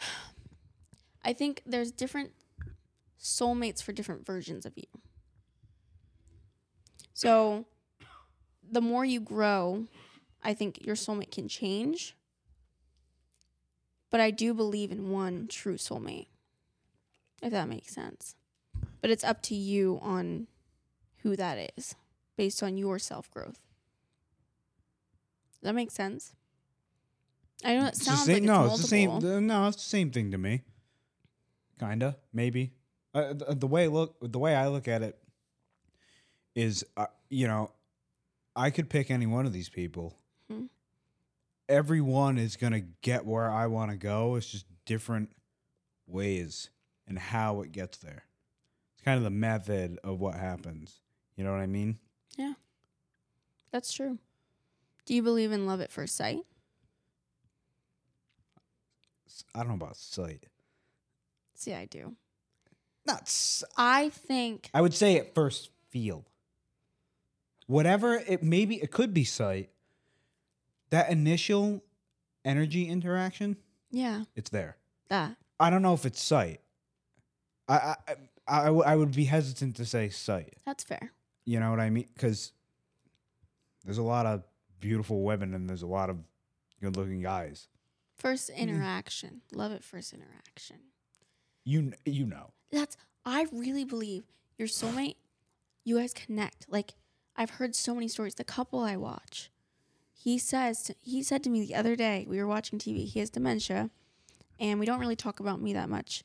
I 1.24 1.32
think 1.32 1.62
there's 1.66 1.90
different 1.90 2.32
soulmates 3.20 3.82
for 3.82 3.92
different 3.92 4.26
versions 4.26 4.66
of 4.66 4.74
you. 4.76 4.84
So 7.14 7.64
the 8.70 8.80
more 8.80 9.04
you 9.04 9.20
grow, 9.20 9.86
I 10.42 10.52
think 10.52 10.84
your 10.84 10.96
soulmate 10.96 11.30
can 11.30 11.48
change. 11.48 12.14
But 14.10 14.20
I 14.20 14.30
do 14.30 14.52
believe 14.54 14.92
in 14.92 15.10
one 15.10 15.46
true 15.48 15.76
soulmate. 15.76 16.26
If 17.42 17.50
that 17.52 17.68
makes 17.68 17.92
sense. 17.94 18.34
But 19.00 19.10
it's 19.10 19.24
up 19.24 19.42
to 19.44 19.54
you 19.54 19.98
on 20.02 20.46
who 21.22 21.36
that 21.36 21.72
is 21.76 21.94
based 22.36 22.62
on 22.62 22.76
your 22.76 22.98
self 22.98 23.30
growth. 23.30 23.60
Does 25.52 25.62
that 25.68 25.74
make 25.74 25.90
sense? 25.90 26.32
I 27.64 27.74
know 27.76 27.84
it 27.86 27.88
It's 27.90 27.98
the 28.00 28.04
sounds 28.06 28.24
same- 28.24 28.32
like 28.34 28.42
it's 28.42 28.46
no, 28.46 28.52
multiple. 28.54 28.74
it's 28.74 28.82
the 28.82 28.88
same. 28.88 29.46
No, 29.46 29.68
it's 29.68 29.76
the 29.76 29.82
same 29.82 30.10
thing 30.10 30.30
to 30.32 30.38
me. 30.38 30.62
Kinda, 31.78 32.16
maybe. 32.32 32.72
Uh, 33.14 33.32
the, 33.32 33.54
the 33.54 33.66
way 33.66 33.88
look, 33.88 34.16
the 34.20 34.38
way 34.38 34.54
I 34.54 34.68
look 34.68 34.88
at 34.88 35.02
it 35.02 35.18
is, 36.54 36.84
uh, 36.96 37.06
you 37.30 37.46
know, 37.46 37.70
I 38.56 38.70
could 38.70 38.88
pick 38.88 39.10
any 39.10 39.26
one 39.26 39.46
of 39.46 39.52
these 39.52 39.68
people. 39.68 40.16
Hmm. 40.50 40.66
Everyone 41.68 42.38
is 42.38 42.56
gonna 42.56 42.80
get 43.02 43.24
where 43.26 43.50
I 43.50 43.66
want 43.66 43.90
to 43.90 43.96
go. 43.96 44.36
It's 44.36 44.50
just 44.50 44.66
different 44.84 45.30
ways 46.06 46.70
and 47.06 47.18
how 47.18 47.60
it 47.62 47.72
gets 47.72 47.98
there. 47.98 48.24
It's 48.94 49.04
kind 49.04 49.16
of 49.18 49.24
the 49.24 49.30
method 49.30 49.98
of 50.04 50.20
what 50.20 50.34
happens. 50.36 51.00
You 51.36 51.44
know 51.44 51.50
what 51.52 51.60
I 51.60 51.66
mean? 51.66 51.98
Yeah. 52.36 52.54
That's 53.72 53.92
true. 53.92 54.18
Do 55.06 55.14
you 55.14 55.22
believe 55.22 55.50
in 55.52 55.66
love 55.66 55.80
at 55.80 55.90
first 55.90 56.14
sight? 56.16 56.38
I 59.54 59.60
don't 59.60 59.68
know 59.68 59.74
about 59.74 59.96
sight. 59.96 60.46
See, 61.54 61.74
I 61.74 61.86
do. 61.86 62.14
Not. 63.06 63.22
s- 63.22 63.64
I 63.76 64.10
think 64.10 64.70
I 64.72 64.80
would 64.80 64.94
say 64.94 65.18
at 65.18 65.34
first 65.34 65.70
feel. 65.90 66.24
Whatever 67.66 68.16
it 68.16 68.42
maybe 68.42 68.76
it 68.76 68.90
could 68.90 69.14
be 69.14 69.24
sight. 69.24 69.70
That 70.90 71.10
initial 71.10 71.82
energy 72.44 72.88
interaction, 72.88 73.56
yeah, 73.90 74.24
it's 74.36 74.50
there. 74.50 74.76
that. 75.08 75.36
I 75.58 75.70
don't 75.70 75.82
know 75.82 75.94
if 75.94 76.04
it's 76.04 76.22
sight. 76.22 76.60
I 77.68 77.74
I 77.74 77.96
I, 78.46 78.60
I, 78.60 78.64
w- 78.66 78.84
I 78.84 78.96
would 78.96 79.12
be 79.12 79.24
hesitant 79.24 79.76
to 79.76 79.86
say 79.86 80.08
sight. 80.08 80.54
That's 80.64 80.84
fair. 80.84 81.12
You 81.46 81.60
know 81.60 81.70
what 81.70 81.80
I 81.80 81.90
mean? 81.90 82.06
Because 82.14 82.52
there's 83.84 83.98
a 83.98 84.02
lot 84.02 84.26
of 84.26 84.42
beautiful 84.80 85.22
women 85.22 85.54
and 85.54 85.68
there's 85.68 85.82
a 85.82 85.86
lot 85.86 86.10
of 86.10 86.18
good-looking 86.80 87.22
guys. 87.22 87.68
First 88.16 88.50
mm. 88.50 88.56
interaction. 88.56 89.40
Love 89.52 89.72
it 89.72 89.82
first 89.82 90.12
interaction. 90.12 90.76
You 91.64 91.92
you 92.04 92.26
know. 92.26 92.52
That's 92.70 92.96
I 93.24 93.46
really 93.52 93.84
believe 93.84 94.24
your 94.58 94.68
soulmate, 94.68 95.16
you 95.84 95.98
guys 95.98 96.12
connect. 96.12 96.66
Like 96.68 96.92
I've 97.36 97.50
heard 97.50 97.74
so 97.74 97.94
many 97.94 98.08
stories. 98.08 98.34
The 98.34 98.44
couple 98.44 98.80
I 98.80 98.96
watch, 98.96 99.50
he 100.12 100.38
says 100.38 100.90
he 101.02 101.22
said 101.22 101.42
to 101.44 101.50
me 101.50 101.60
the 101.60 101.74
other 101.74 101.96
day, 101.96 102.26
we 102.28 102.38
were 102.38 102.46
watching 102.46 102.78
TV, 102.78 103.06
he 103.06 103.20
has 103.20 103.30
dementia, 103.30 103.90
and 104.58 104.78
we 104.78 104.86
don't 104.86 105.00
really 105.00 105.16
talk 105.16 105.40
about 105.40 105.60
me 105.60 105.72
that 105.72 105.88
much. 105.88 106.24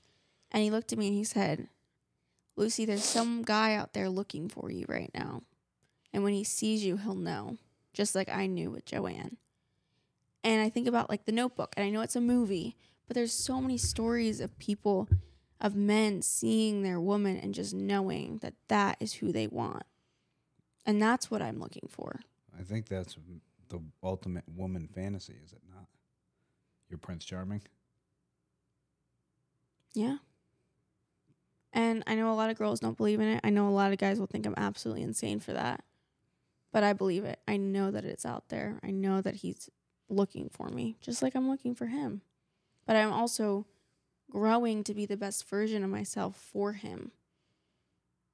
And 0.52 0.64
he 0.64 0.70
looked 0.70 0.92
at 0.92 1.00
me 1.00 1.08
and 1.08 1.16
he 1.16 1.24
said, 1.24 1.68
Lucy, 2.56 2.86
there's 2.86 3.04
some 3.04 3.44
guy 3.44 3.74
out 3.76 3.94
there 3.94 4.10
looking 4.10 4.50
for 4.50 4.72
you 4.72 4.86
right 4.88 5.12
now. 5.14 5.44
And 6.12 6.24
when 6.24 6.34
he 6.34 6.44
sees 6.44 6.84
you, 6.84 6.98
he'll 6.98 7.16
know. 7.16 7.58
Just 7.94 8.16
like 8.16 8.30
I 8.30 8.46
knew 8.46 8.70
with 8.70 8.86
Joanne. 8.86 9.38
And 10.44 10.62
I 10.62 10.70
think 10.70 10.88
about 10.88 11.10
like 11.10 11.26
the 11.26 11.32
notebook, 11.32 11.74
and 11.76 11.86
I 11.86 11.90
know 11.90 12.02
it's 12.02 12.16
a 12.16 12.22
movie, 12.22 12.76
but 13.08 13.16
there's 13.16 13.34
so 13.34 13.60
many 13.60 13.78
stories 13.78 14.40
of 14.40 14.58
people 14.60 15.10
of 15.60 15.76
men 15.76 16.22
seeing 16.22 16.84
their 16.84 17.00
woman 17.00 17.38
and 17.38 17.54
just 17.54 17.74
knowing 17.74 18.38
that 18.38 18.54
that 18.68 18.98
is 19.00 19.14
who 19.14 19.32
they 19.32 19.48
want. 19.48 19.84
And 20.86 21.02
that's 21.02 21.30
what 21.30 21.42
I'm 21.42 21.60
looking 21.60 21.88
for. 21.90 22.20
I 22.58 22.64
think 22.64 22.88
that's 22.88 23.18
the 23.70 23.82
ultimate 24.04 24.46
woman 24.56 24.88
fantasy, 24.88 25.36
is 25.44 25.54
it 25.54 25.62
not? 25.70 25.86
Your 26.90 26.98
Prince 26.98 27.26
Charming. 27.26 27.62
Yeah. 29.94 30.18
And 31.72 32.04
I 32.08 32.16
know 32.16 32.32
a 32.32 32.34
lot 32.34 32.50
of 32.50 32.58
girls 32.58 32.80
don't 32.80 32.98
believe 32.98 33.20
in 33.20 33.28
it. 33.28 33.42
I 33.44 33.52
know 33.52 33.68
a 33.68 33.70
lot 33.70 33.92
of 33.92 34.00
guys 34.00 34.20
will 34.20 34.28
think 34.28 34.46
I'm 34.46 34.56
absolutely 34.58 35.04
insane 35.04 35.40
for 35.40 35.54
that. 35.54 35.84
But 36.72 36.84
I 36.84 36.94
believe 36.94 37.26
it. 37.26 37.40
I 37.48 37.58
know 37.58 37.92
that 37.92 38.06
it's 38.06 38.26
out 38.26 38.50
there. 38.50 38.80
I 38.84 38.92
know 38.92 39.22
that 39.22 39.36
he's 39.36 39.70
looking 40.08 40.50
for 40.50 40.70
me, 40.70 40.98
just 41.02 41.22
like 41.22 41.36
I'm 41.36 41.50
looking 41.50 41.76
for 41.76 41.88
him. 41.88 42.22
But 42.86 42.96
I'm 42.96 43.12
also 43.12 43.68
growing 44.32 44.84
to 44.84 44.94
be 44.94 45.06
the 45.06 45.18
best 45.18 45.48
version 45.48 45.84
of 45.84 45.90
myself 45.90 46.36
for 46.36 46.74
him. 46.74 47.12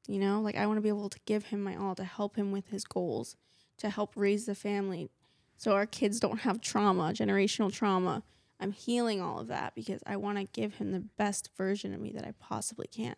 You 0.08 0.20
know, 0.20 0.42
like 0.42 0.56
I 0.56 0.68
want 0.68 0.78
to 0.78 0.82
be 0.82 0.90
able 0.90 1.10
to 1.10 1.20
give 1.26 1.46
him 1.46 1.64
my 1.64 1.76
all, 1.76 1.96
to 1.96 2.04
help 2.04 2.36
him 2.36 2.52
with 2.52 2.68
his 2.70 2.84
goals, 2.84 3.36
to 3.78 3.90
help 3.90 4.14
raise 4.16 4.46
the 4.46 4.56
family 4.56 5.10
so 5.58 5.74
our 5.74 5.86
kids 5.86 6.20
don't 6.20 6.40
have 6.40 6.62
trauma, 6.62 7.14
generational 7.14 7.72
trauma. 7.72 8.24
I'm 8.60 8.72
healing 8.72 9.22
all 9.22 9.40
of 9.40 9.48
that 9.48 9.76
because 9.76 10.02
I 10.06 10.16
want 10.18 10.38
to 10.38 10.46
give 10.46 10.76
him 10.76 10.92
the 10.92 11.04
best 11.18 11.50
version 11.58 11.94
of 11.94 12.00
me 12.00 12.12
that 12.12 12.26
I 12.26 12.34
possibly 12.40 12.88
can. 12.88 13.16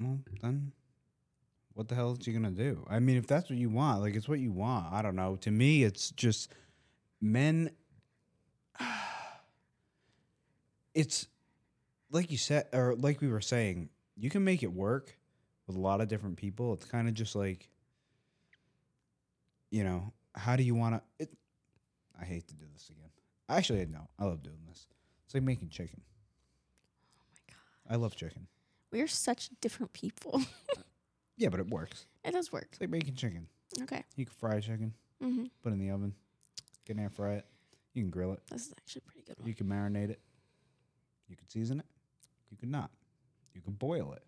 Well, 0.00 0.20
then 0.40 0.72
what 1.74 1.88
the 1.88 1.94
hell 1.94 2.12
is 2.12 2.26
you 2.26 2.32
gonna 2.32 2.50
do? 2.50 2.86
I 2.88 2.98
mean, 2.98 3.16
if 3.16 3.26
that's 3.26 3.48
what 3.48 3.58
you 3.58 3.70
want, 3.70 4.00
like 4.00 4.14
it's 4.14 4.28
what 4.28 4.40
you 4.40 4.52
want. 4.52 4.92
I 4.92 5.02
don't 5.02 5.16
know. 5.16 5.36
To 5.36 5.50
me, 5.50 5.84
it's 5.84 6.10
just 6.10 6.52
men. 7.20 7.70
It's 10.94 11.26
like 12.10 12.30
you 12.30 12.36
said, 12.36 12.66
or 12.74 12.94
like 12.94 13.22
we 13.22 13.28
were 13.28 13.40
saying, 13.40 13.88
you 14.22 14.30
can 14.30 14.44
make 14.44 14.62
it 14.62 14.72
work 14.72 15.18
with 15.66 15.74
a 15.74 15.80
lot 15.80 16.00
of 16.00 16.06
different 16.06 16.36
people. 16.36 16.72
It's 16.74 16.84
kind 16.84 17.08
of 17.08 17.14
just 17.14 17.34
like, 17.34 17.68
you 19.72 19.82
know, 19.82 20.12
how 20.36 20.54
do 20.54 20.62
you 20.62 20.76
want 20.76 20.94
to? 20.94 21.02
It. 21.18 21.32
I 22.18 22.24
hate 22.24 22.46
to 22.46 22.54
do 22.54 22.64
this 22.72 22.88
again. 22.88 23.10
Actually, 23.48 23.84
no, 23.86 24.08
I 24.20 24.26
love 24.26 24.44
doing 24.44 24.60
this. 24.68 24.86
It's 25.26 25.34
like 25.34 25.42
making 25.42 25.70
chicken. 25.70 26.02
Oh 27.18 27.24
my 27.32 27.52
God. 27.52 27.94
I 27.94 27.96
love 27.96 28.14
chicken. 28.14 28.46
We're 28.92 29.08
such 29.08 29.50
different 29.60 29.92
people. 29.92 30.40
Yeah, 31.38 31.48
but 31.48 31.58
it 31.60 31.70
works. 31.70 32.06
it 32.24 32.32
does 32.32 32.52
work. 32.52 32.68
It's 32.70 32.80
like 32.80 32.90
making 32.90 33.14
chicken. 33.14 33.48
Okay. 33.82 34.04
You 34.16 34.26
can 34.26 34.34
fry 34.34 34.60
chicken. 34.60 34.92
Mm-hmm. 35.20 35.44
put 35.62 35.70
it 35.70 35.72
in 35.72 35.78
the 35.80 35.90
oven, 35.90 36.14
get 36.84 36.98
air 36.98 37.08
fry 37.08 37.34
it. 37.34 37.46
You 37.94 38.02
can 38.02 38.10
grill 38.10 38.32
it. 38.32 38.40
This 38.50 38.66
is 38.66 38.74
actually 38.78 39.02
a 39.06 39.10
pretty 39.10 39.26
good 39.26 39.38
one. 39.38 39.48
You 39.48 39.54
can 39.54 39.66
marinate 39.66 40.10
it. 40.10 40.20
You 41.28 41.34
can 41.36 41.48
season 41.48 41.80
it. 41.80 41.86
You 42.50 42.58
could 42.58 42.70
not. 42.70 42.90
You 43.54 43.60
could 43.60 43.78
boil 43.78 44.12
it. 44.14 44.22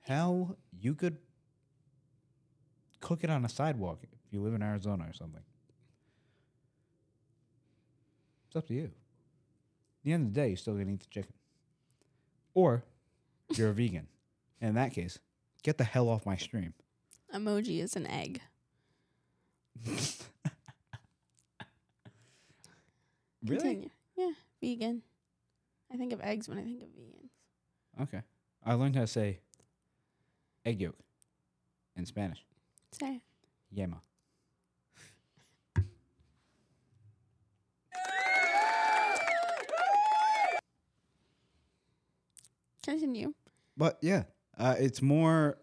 Hell, 0.00 0.56
you 0.78 0.94
could 0.94 1.18
cook 3.00 3.22
it 3.24 3.30
on 3.30 3.44
a 3.44 3.48
sidewalk 3.48 4.00
if 4.02 4.08
you 4.32 4.40
live 4.42 4.54
in 4.54 4.62
Arizona 4.62 5.06
or 5.08 5.12
something. 5.12 5.42
It's 8.46 8.56
up 8.56 8.66
to 8.68 8.74
you. 8.74 8.84
At 8.84 10.04
the 10.04 10.12
end 10.12 10.28
of 10.28 10.34
the 10.34 10.40
day, 10.40 10.48
you're 10.48 10.56
still 10.56 10.74
gonna 10.74 10.90
eat 10.90 11.00
the 11.00 11.06
chicken. 11.06 11.32
Or 12.54 12.84
you're 13.54 13.70
a 13.70 13.74
vegan. 13.74 14.08
And 14.60 14.70
in 14.70 14.74
that 14.74 14.92
case, 14.92 15.18
get 15.62 15.78
the 15.78 15.84
hell 15.84 16.08
off 16.08 16.26
my 16.26 16.36
stream. 16.36 16.74
Emoji 17.34 17.80
is 17.82 17.96
an 17.96 18.06
egg. 18.06 18.40
Really? 23.42 23.60
Continue. 23.60 23.90
Yeah, 24.16 24.32
vegan. 24.60 25.02
I 25.92 25.96
think 25.96 26.12
of 26.12 26.20
eggs 26.20 26.48
when 26.48 26.58
I 26.58 26.62
think 26.62 26.82
of 26.82 26.88
vegans. 26.88 28.02
Okay. 28.02 28.22
I 28.64 28.74
learned 28.74 28.96
how 28.96 29.02
to 29.02 29.06
say 29.06 29.40
egg 30.64 30.80
yolk 30.80 30.96
in 31.96 32.06
Spanish. 32.06 32.44
Say 32.92 33.16
it. 33.16 33.22
Yema. 33.76 34.00
Continue. 42.82 43.34
But 43.76 43.98
yeah, 44.00 44.24
uh, 44.58 44.74
it's 44.78 45.00
more. 45.02 45.58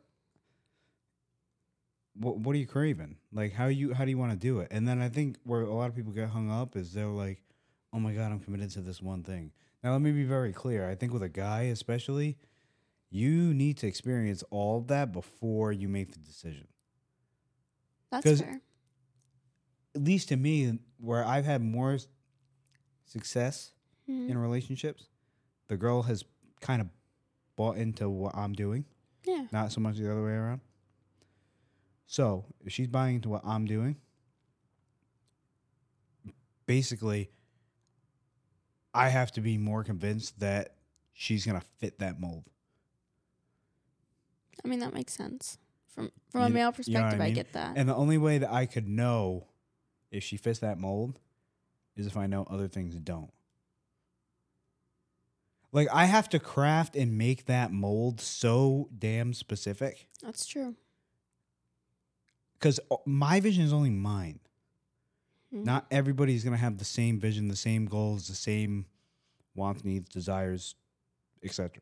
What 2.16 2.40
What 2.40 2.56
are 2.56 2.60
you 2.60 2.66
craving? 2.68 3.18
Like 3.32 3.54
how 3.54 3.68
you 3.68 3.94
how 3.94 4.06
do 4.06 4.12
you 4.12 4.18
want 4.18 4.32
to 4.32 4.38
do 4.38 4.60
it? 4.60 4.70
And 4.72 4.88
then 4.88 5.02
I 5.02 5.10
think 5.10 5.38
where 5.44 5.62
a 5.62 5.74
lot 5.74 5.90
of 5.90 5.96
people 5.96 6.12
get 6.12 6.30
hung 6.30 6.50
up 6.50 6.76
is 6.76 6.94
they're 6.94 7.06
like, 7.08 7.42
"Oh 7.94 8.00
my 8.00 8.14
god, 8.14 8.32
I'm 8.32 8.40
committed 8.40 8.72
to 8.72 8.82
this 8.82 9.02
one 9.02 9.24
thing." 9.24 9.52
Now 9.84 9.92
let 9.92 10.02
me 10.02 10.12
be 10.12 10.24
very 10.24 10.54
clear. 10.54 10.90
I 10.90 10.96
think 10.96 11.14
with 11.14 11.22
a 11.22 11.30
guy 11.30 11.64
especially, 11.64 12.38
you 13.10 13.54
need 13.54 13.78
to 13.78 13.88
experience 13.88 14.44
all 14.50 14.80
of 14.80 14.88
that 14.88 15.12
before 15.12 15.72
you 15.72 15.88
make 15.88 16.12
the 16.14 16.20
decision. 16.20 16.68
That's 18.12 18.42
fair. 18.42 18.62
At 19.96 20.04
least 20.04 20.30
to 20.30 20.36
me, 20.38 20.80
where 21.00 21.24
I've 21.26 21.46
had 21.46 21.62
more 21.62 21.98
success 23.06 23.72
Mhm. 24.08 24.30
in 24.30 24.38
relationships, 24.38 25.08
the 25.68 25.78
girl 25.78 26.04
has 26.04 26.24
kind 26.62 26.82
of 26.82 26.90
bought 27.56 27.78
into 27.78 28.10
what 28.10 28.36
I'm 28.36 28.54
doing. 28.54 28.86
Yeah. 29.26 29.48
not 29.52 29.74
so 29.74 29.82
much 29.82 29.98
the 29.98 30.10
other 30.10 30.24
way 30.24 30.32
around. 30.32 30.62
So 32.06 32.46
if 32.64 32.72
she's 32.72 32.88
buying 32.88 33.16
into 33.16 33.28
what 33.28 33.44
I'm 33.44 33.66
doing, 33.66 34.00
basically, 36.66 37.30
I 38.94 39.10
have 39.10 39.32
to 39.34 39.42
be 39.42 39.58
more 39.58 39.84
convinced 39.84 40.40
that 40.40 40.78
she's 41.14 41.46
gonna 41.46 41.62
fit 41.62 42.00
that 42.00 42.20
mold. 42.22 42.50
I 44.64 44.68
mean, 44.68 44.80
that 44.80 44.94
makes 44.94 45.14
sense. 45.14 45.58
From 45.88 46.12
from 46.30 46.42
a 46.42 46.48
You- 46.48 46.54
male 46.54 46.60
you 46.60 46.62
know 46.62 46.68
what 46.68 46.76
perspective, 46.76 47.22
I 47.22 47.24
I, 47.24 47.28
mean? 47.28 47.36
get 47.36 47.54
that. 47.54 47.78
And 47.78 47.88
the 47.90 47.96
only 47.96 48.18
way 48.18 48.38
that 48.38 48.52
I 48.52 48.66
could 48.66 48.88
know 48.88 49.48
if 50.12 50.24
she 50.24 50.38
fits 50.38 50.60
that 50.60 50.78
mold 50.80 51.20
is 51.96 52.06
if 52.08 52.16
I 52.18 52.28
know 52.28 52.44
other 52.44 52.68
things 52.68 52.96
don't. 52.96 53.32
Like 55.72 55.88
I 55.92 56.06
have 56.06 56.30
to 56.30 56.40
craft 56.40 56.96
and 56.96 57.18
make 57.18 57.46
that 57.46 57.72
mold 57.72 58.22
so 58.22 58.90
damn 58.98 59.34
specific 59.34 60.08
That's 60.22 60.46
true. 60.46 60.76
because 62.54 62.80
my 63.06 63.40
vision 63.40 63.64
is 63.64 63.74
only 63.74 63.90
mine. 63.90 64.40
Mhm. 65.54 65.66
Not 65.66 65.88
everybody's 65.92 66.44
gonna 66.44 66.58
have 66.58 66.78
the 66.78 66.86
same 66.86 67.20
vision, 67.20 67.48
the 67.48 67.56
same 67.56 67.86
goals, 67.86 68.28
the 68.28 68.36
same 68.36 68.86
wants, 69.56 69.84
needs, 69.84 70.10
desires, 70.10 70.76
etc. 71.44 71.82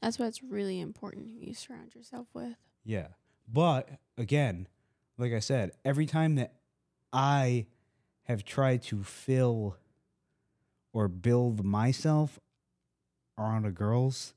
That's 0.00 0.18
why 0.18 0.26
it's 0.26 0.42
really 0.42 0.80
important 0.80 1.28
who 1.28 1.46
you 1.46 1.54
surround 1.54 1.94
yourself 1.94 2.28
with. 2.32 2.54
Yeah. 2.84 3.08
But 3.52 3.88
again, 4.16 4.68
like 5.16 5.32
I 5.32 5.40
said, 5.40 5.72
every 5.84 6.06
time 6.06 6.36
that 6.36 6.54
I 7.12 7.66
have 8.24 8.44
tried 8.44 8.82
to 8.84 9.02
fill 9.02 9.76
or 10.92 11.08
build 11.08 11.64
myself 11.64 12.38
around 13.38 13.64
a 13.64 13.70
girl's 13.70 14.34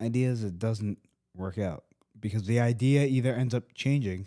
ideas, 0.00 0.42
it 0.42 0.58
doesn't 0.58 0.98
work 1.34 1.58
out 1.58 1.84
because 2.18 2.44
the 2.44 2.60
idea 2.60 3.04
either 3.04 3.34
ends 3.34 3.54
up 3.54 3.74
changing, 3.74 4.26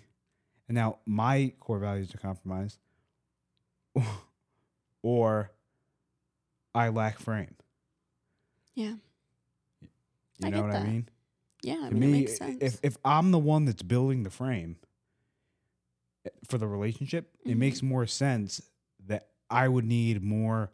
and 0.68 0.76
now 0.76 1.00
my 1.06 1.54
core 1.60 1.80
values 1.80 2.14
are 2.14 2.18
compromised, 2.18 2.80
or 5.04 5.52
I 6.76 6.90
lack 6.90 7.20
frame. 7.20 7.56
Yeah. 8.76 8.96
You 10.40 10.46
I 10.46 10.50
know 10.50 10.62
what 10.62 10.72
that. 10.72 10.78
I 10.78 10.80
mean? 10.80 11.10
Yeah, 11.64 11.82
I 11.84 11.90
to 11.90 11.96
mean, 11.96 12.04
it 12.04 12.08
me, 12.08 12.10
makes 12.10 12.38
sense. 12.38 12.62
if 12.62 12.80
if 12.84 12.98
I'm 13.06 13.32
the 13.32 13.40
one 13.40 13.66
that's 13.66 13.84
building 13.84 14.24
the 14.24 14.30
frame 14.32 14.78
eh, 16.26 16.30
for 16.46 16.58
the 16.58 16.68
relationship, 16.68 17.36
it 17.48 17.56
Mhm. 17.56 17.58
makes 17.58 17.82
more 17.82 18.06
sense 18.06 18.62
that 19.06 19.30
I 19.50 19.68
would 19.68 19.86
need 19.86 20.24
more 20.24 20.72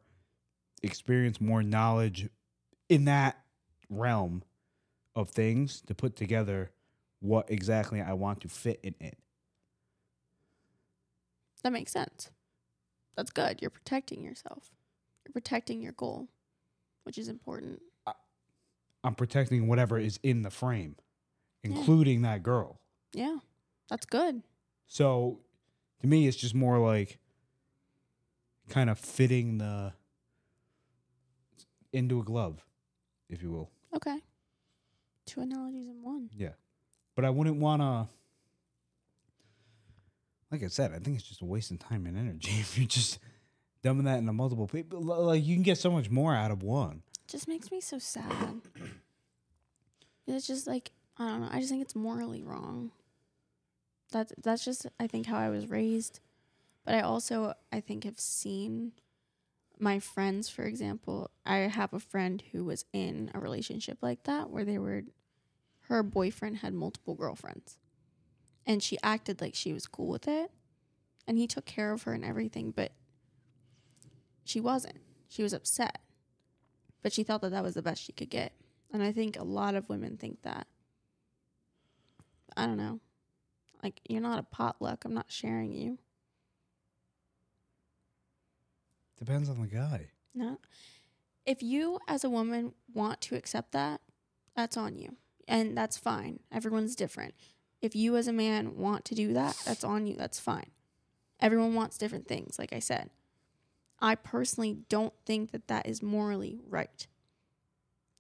experience, 0.83 1.41
more 1.41 1.63
knowledge 1.63 2.29
in 2.89 3.05
that 3.05 3.43
realm 3.89 4.43
of 5.15 5.29
things 5.31 5.81
to 5.83 5.95
put 5.95 6.15
together 6.15 6.71
what 7.21 7.51
exactly 7.51 8.01
I 8.01 8.13
want 8.13 8.41
to 8.41 8.49
fit 8.49 8.79
in 8.83 8.95
it. 8.99 9.19
that 11.63 11.73
makes 11.73 11.91
sense. 11.91 12.31
That's 13.15 13.31
good. 13.31 13.61
You're 13.61 13.71
protecting 13.71 14.23
yourself. 14.23 14.71
You're 15.25 15.33
protecting 15.33 15.81
your 15.81 15.93
goal, 15.93 16.29
which 17.03 17.17
is 17.17 17.29
important. 17.29 17.81
I'm 19.03 19.15
protecting 19.15 19.67
whatever 19.67 19.97
is 19.97 20.19
in 20.23 20.41
the 20.43 20.49
frame, 20.49 20.95
Yeah. 21.63 21.71
including 21.71 22.21
that 22.21 22.41
girl. 22.43 22.79
Yeah, 23.13 23.37
that's 23.89 24.05
good. 24.05 24.43
So 24.87 25.39
to 26.01 26.07
me, 26.07 26.27
it's 26.27 26.37
just 26.37 26.55
more 26.55 26.79
like 26.79 27.19
kind 28.69 28.89
of 28.89 28.97
fitting 28.99 29.57
the 29.57 29.93
into 31.91 32.19
a 32.19 32.23
glove, 32.23 32.65
if 33.29 33.43
you 33.43 33.51
will. 33.51 33.69
Okay. 33.95 34.19
Two 35.25 35.41
analogies 35.41 35.87
in 35.87 36.01
one. 36.01 36.29
Yeah. 36.35 36.53
But 37.15 37.25
I 37.25 37.29
wouldn't 37.29 37.57
want 37.57 37.81
to. 37.81 38.07
Like 40.51 40.63
I 40.63 40.67
said, 40.67 40.91
I 40.91 40.99
think 40.99 41.17
it's 41.17 41.27
just 41.27 41.41
a 41.41 41.45
waste 41.45 41.71
of 41.71 41.79
time 41.79 42.05
and 42.05 42.17
energy 42.17 42.51
if 42.59 42.77
you're 42.77 42.87
just 42.87 43.19
dumbing 43.83 44.05
that 44.05 44.19
into 44.19 44.33
multiple 44.33 44.67
people. 44.67 45.01
Like 45.01 45.43
you 45.45 45.55
can 45.55 45.63
get 45.63 45.77
so 45.77 45.91
much 45.91 46.09
more 46.09 46.35
out 46.35 46.51
of 46.51 46.63
one. 46.63 47.01
Just 47.27 47.47
makes 47.47 47.71
me 47.71 47.81
so 47.81 47.97
sad. 47.99 48.61
it's 50.27 50.47
just 50.47 50.67
like 50.67 50.91
I 51.17 51.27
don't 51.27 51.41
know. 51.41 51.49
I 51.51 51.59
just 51.59 51.69
think 51.69 51.81
it's 51.81 51.95
morally 51.95 52.43
wrong. 52.43 52.91
That's 54.11 54.33
that's 54.41 54.65
just 54.65 54.87
I 54.99 55.07
think 55.07 55.25
how 55.25 55.37
I 55.37 55.49
was 55.49 55.69
raised, 55.69 56.19
but 56.85 56.95
I 56.95 57.01
also 57.01 57.53
I 57.71 57.79
think 57.79 58.03
have 58.03 58.19
seen 58.19 58.93
my 59.79 59.99
friends. 59.99 60.49
For 60.49 60.63
example, 60.63 61.31
I 61.45 61.57
have 61.57 61.93
a 61.93 61.99
friend 61.99 62.43
who 62.51 62.65
was 62.65 62.85
in 62.93 63.31
a 63.33 63.39
relationship 63.39 63.99
like 64.01 64.23
that 64.23 64.49
where 64.49 64.65
they 64.65 64.77
were, 64.77 65.03
her 65.81 66.03
boyfriend 66.03 66.57
had 66.57 66.73
multiple 66.73 67.15
girlfriends, 67.15 67.77
and 68.65 68.83
she 68.83 68.97
acted 69.01 69.41
like 69.41 69.55
she 69.55 69.73
was 69.73 69.87
cool 69.87 70.07
with 70.07 70.27
it, 70.27 70.51
and 71.27 71.37
he 71.37 71.47
took 71.47 71.65
care 71.65 71.91
of 71.91 72.03
her 72.03 72.13
and 72.13 72.25
everything, 72.25 72.71
but 72.71 72.91
she 74.43 74.59
wasn't. 74.59 74.99
She 75.29 75.41
was 75.41 75.53
upset 75.53 75.99
but 77.03 77.13
she 77.13 77.23
thought 77.23 77.41
that 77.41 77.51
that 77.51 77.63
was 77.63 77.75
the 77.75 77.81
best 77.83 78.01
she 78.01 78.13
could 78.13 78.29
get. 78.29 78.53
And 78.91 79.03
I 79.03 79.11
think 79.11 79.37
a 79.37 79.43
lot 79.43 79.75
of 79.75 79.89
women 79.89 80.17
think 80.17 80.41
that. 80.41 80.65
I 82.55 82.65
don't 82.65 82.77
know. 82.77 82.99
Like, 83.83 83.99
you're 84.07 84.21
not 84.21 84.39
a 84.39 84.43
potluck. 84.43 85.03
I'm 85.03 85.13
not 85.13 85.25
sharing 85.29 85.73
you. 85.73 85.99
Depends 89.19 89.49
on 89.49 89.61
the 89.61 89.67
guy. 89.67 90.07
No. 90.33 90.59
If 91.45 91.61
you, 91.61 91.99
as 92.07 92.23
a 92.23 92.29
woman, 92.29 92.73
want 92.93 93.19
to 93.21 93.35
accept 93.35 93.73
that, 93.73 94.01
that's 94.55 94.77
on 94.77 94.97
you. 94.97 95.17
And 95.47 95.77
that's 95.77 95.97
fine. 95.97 96.39
Everyone's 96.51 96.95
different. 96.95 97.33
If 97.81 97.95
you, 97.95 98.15
as 98.15 98.27
a 98.27 98.33
man, 98.33 98.77
want 98.77 99.03
to 99.05 99.15
do 99.15 99.33
that, 99.33 99.61
that's 99.65 99.83
on 99.83 100.07
you. 100.07 100.15
That's 100.15 100.39
fine. 100.39 100.71
Everyone 101.41 101.75
wants 101.75 101.97
different 101.97 102.27
things, 102.27 102.57
like 102.57 102.71
I 102.71 102.79
said. 102.79 103.09
I 104.03 104.15
personally 104.15 104.77
don't 104.89 105.13
think 105.25 105.51
that 105.51 105.67
that 105.69 105.87
is 105.87 106.03
morally 106.03 106.59
right. 106.69 107.07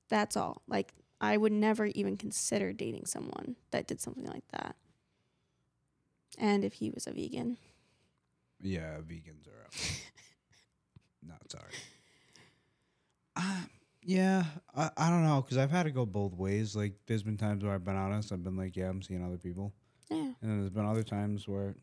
That's 0.09 0.37
all. 0.37 0.61
Like, 0.67 0.93
I 1.19 1.35
would 1.37 1.51
never 1.51 1.87
even 1.87 2.15
consider 2.17 2.71
dating 2.73 3.05
someone 3.05 3.57
that 3.71 3.85
did 3.85 3.99
something 3.99 4.25
like 4.25 4.47
that. 4.51 4.75
And 6.37 6.63
if 6.63 6.73
he 6.73 6.89
was 6.89 7.05
a 7.05 7.11
vegan. 7.11 7.57
Yeah, 8.61 8.97
vegans 9.07 9.45
are 9.47 9.65
out. 9.65 10.01
Not 11.27 11.51
sorry. 11.51 11.73
Uh, 13.35 13.63
yeah, 14.03 14.43
I, 14.75 14.89
I 14.95 15.09
don't 15.09 15.23
know 15.25 15.41
because 15.41 15.57
I've 15.57 15.71
had 15.71 15.83
to 15.83 15.91
go 15.91 16.05
both 16.05 16.33
ways. 16.33 16.75
Like, 16.77 16.93
there's 17.07 17.23
been 17.23 17.37
times 17.37 17.63
where 17.63 17.73
I've 17.73 17.83
been 17.83 17.95
honest. 17.97 18.31
I've 18.31 18.43
been 18.43 18.55
like, 18.57 18.75
yeah, 18.77 18.89
I'm 18.89 19.01
seeing 19.01 19.23
other 19.25 19.37
people, 19.37 19.73
Yeah. 20.09 20.17
and 20.17 20.35
then 20.41 20.59
there's 20.59 20.69
been 20.69 20.85
other 20.85 21.03
times 21.03 21.47
where 21.47 21.75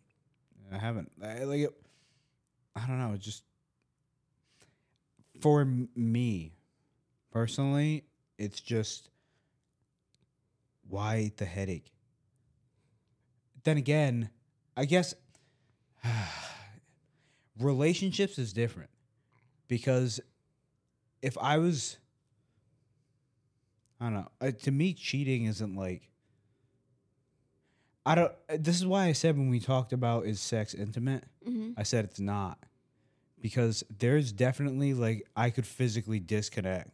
I 0.72 0.78
haven't. 0.78 1.10
I, 1.22 1.44
like, 1.44 1.60
it, 1.60 1.70
I 2.76 2.86
don't 2.86 2.98
know. 2.98 3.12
It 3.14 3.20
just 3.20 3.42
for 5.40 5.64
me 5.94 6.54
personally, 7.32 8.04
it's 8.38 8.60
just 8.60 9.08
why 10.88 11.32
the 11.36 11.44
headache. 11.44 11.92
Then 13.64 13.76
again, 13.76 14.30
I 14.76 14.84
guess 14.86 15.14
relationships 17.58 18.38
is 18.38 18.52
different 18.52 18.90
because 19.68 20.20
if 21.22 21.36
I 21.38 21.58
was, 21.58 21.98
I 24.00 24.04
don't 24.06 24.14
know, 24.14 24.28
uh, 24.40 24.50
to 24.62 24.70
me, 24.70 24.94
cheating 24.94 25.44
isn't 25.44 25.76
like. 25.76 26.08
I 28.06 28.14
don't. 28.14 28.32
uh, 28.48 28.56
This 28.58 28.76
is 28.76 28.86
why 28.86 29.04
I 29.06 29.12
said 29.12 29.36
when 29.36 29.50
we 29.50 29.60
talked 29.60 29.92
about 29.92 30.24
is 30.26 30.40
sex 30.40 30.74
intimate, 30.74 31.24
Mm-hmm. 31.46 31.72
I 31.78 31.82
said 31.82 32.04
it's 32.06 32.20
not 32.20 32.58
because 33.40 33.84
there's 33.98 34.32
definitely 34.32 34.94
like 34.94 35.26
I 35.36 35.50
could 35.50 35.66
physically 35.66 36.20
disconnect 36.20 36.90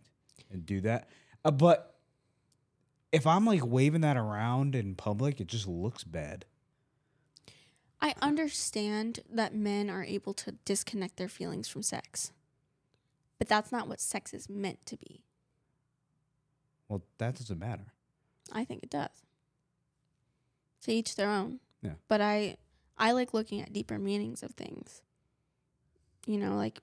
and 0.51 0.65
do 0.65 0.81
that, 0.83 1.09
uh, 1.45 1.51
but 1.51 1.97
if 3.13 3.27
I'm 3.27 3.45
like 3.45 3.65
waving 3.65 4.03
that 4.03 4.17
around 4.17 4.75
in 4.75 4.95
public, 4.95 5.41
it 5.41 5.47
just 5.47 5.67
looks 5.67 6.05
bad. 6.05 6.45
I 8.01 8.15
understand 8.21 9.21
that 9.33 9.55
men 9.55 9.89
are 9.89 10.05
able 10.05 10.35
to 10.35 10.53
disconnect 10.65 11.17
their 11.17 11.29
feelings 11.29 11.67
from 11.67 11.83
sex, 11.83 12.33
but 13.39 13.49
that's 13.49 13.73
not 13.73 13.89
what 13.89 14.01
sex 14.01 14.35
is 14.35 14.49
meant 14.49 14.85
to 14.87 14.97
be. 14.97 15.25
Well, 16.89 17.03
that 17.19 17.37
doesn't 17.37 17.59
matter. 17.59 17.93
I 18.53 18.65
think 18.65 18.83
it 18.83 18.91
does. 18.91 19.25
To 20.83 20.93
each 20.93 21.17
their 21.17 21.31
own. 21.31 21.61
Yeah. 21.83 21.95
But 22.09 22.21
I 22.21 22.59
I 22.99 23.13
like 23.13 23.35
looking 23.35 23.61
at 23.61 23.73
deeper 23.73 23.99
meanings 23.99 24.43
of 24.43 24.53
things. 24.53 25.03
You 26.27 26.39
know, 26.39 26.57
like 26.57 26.81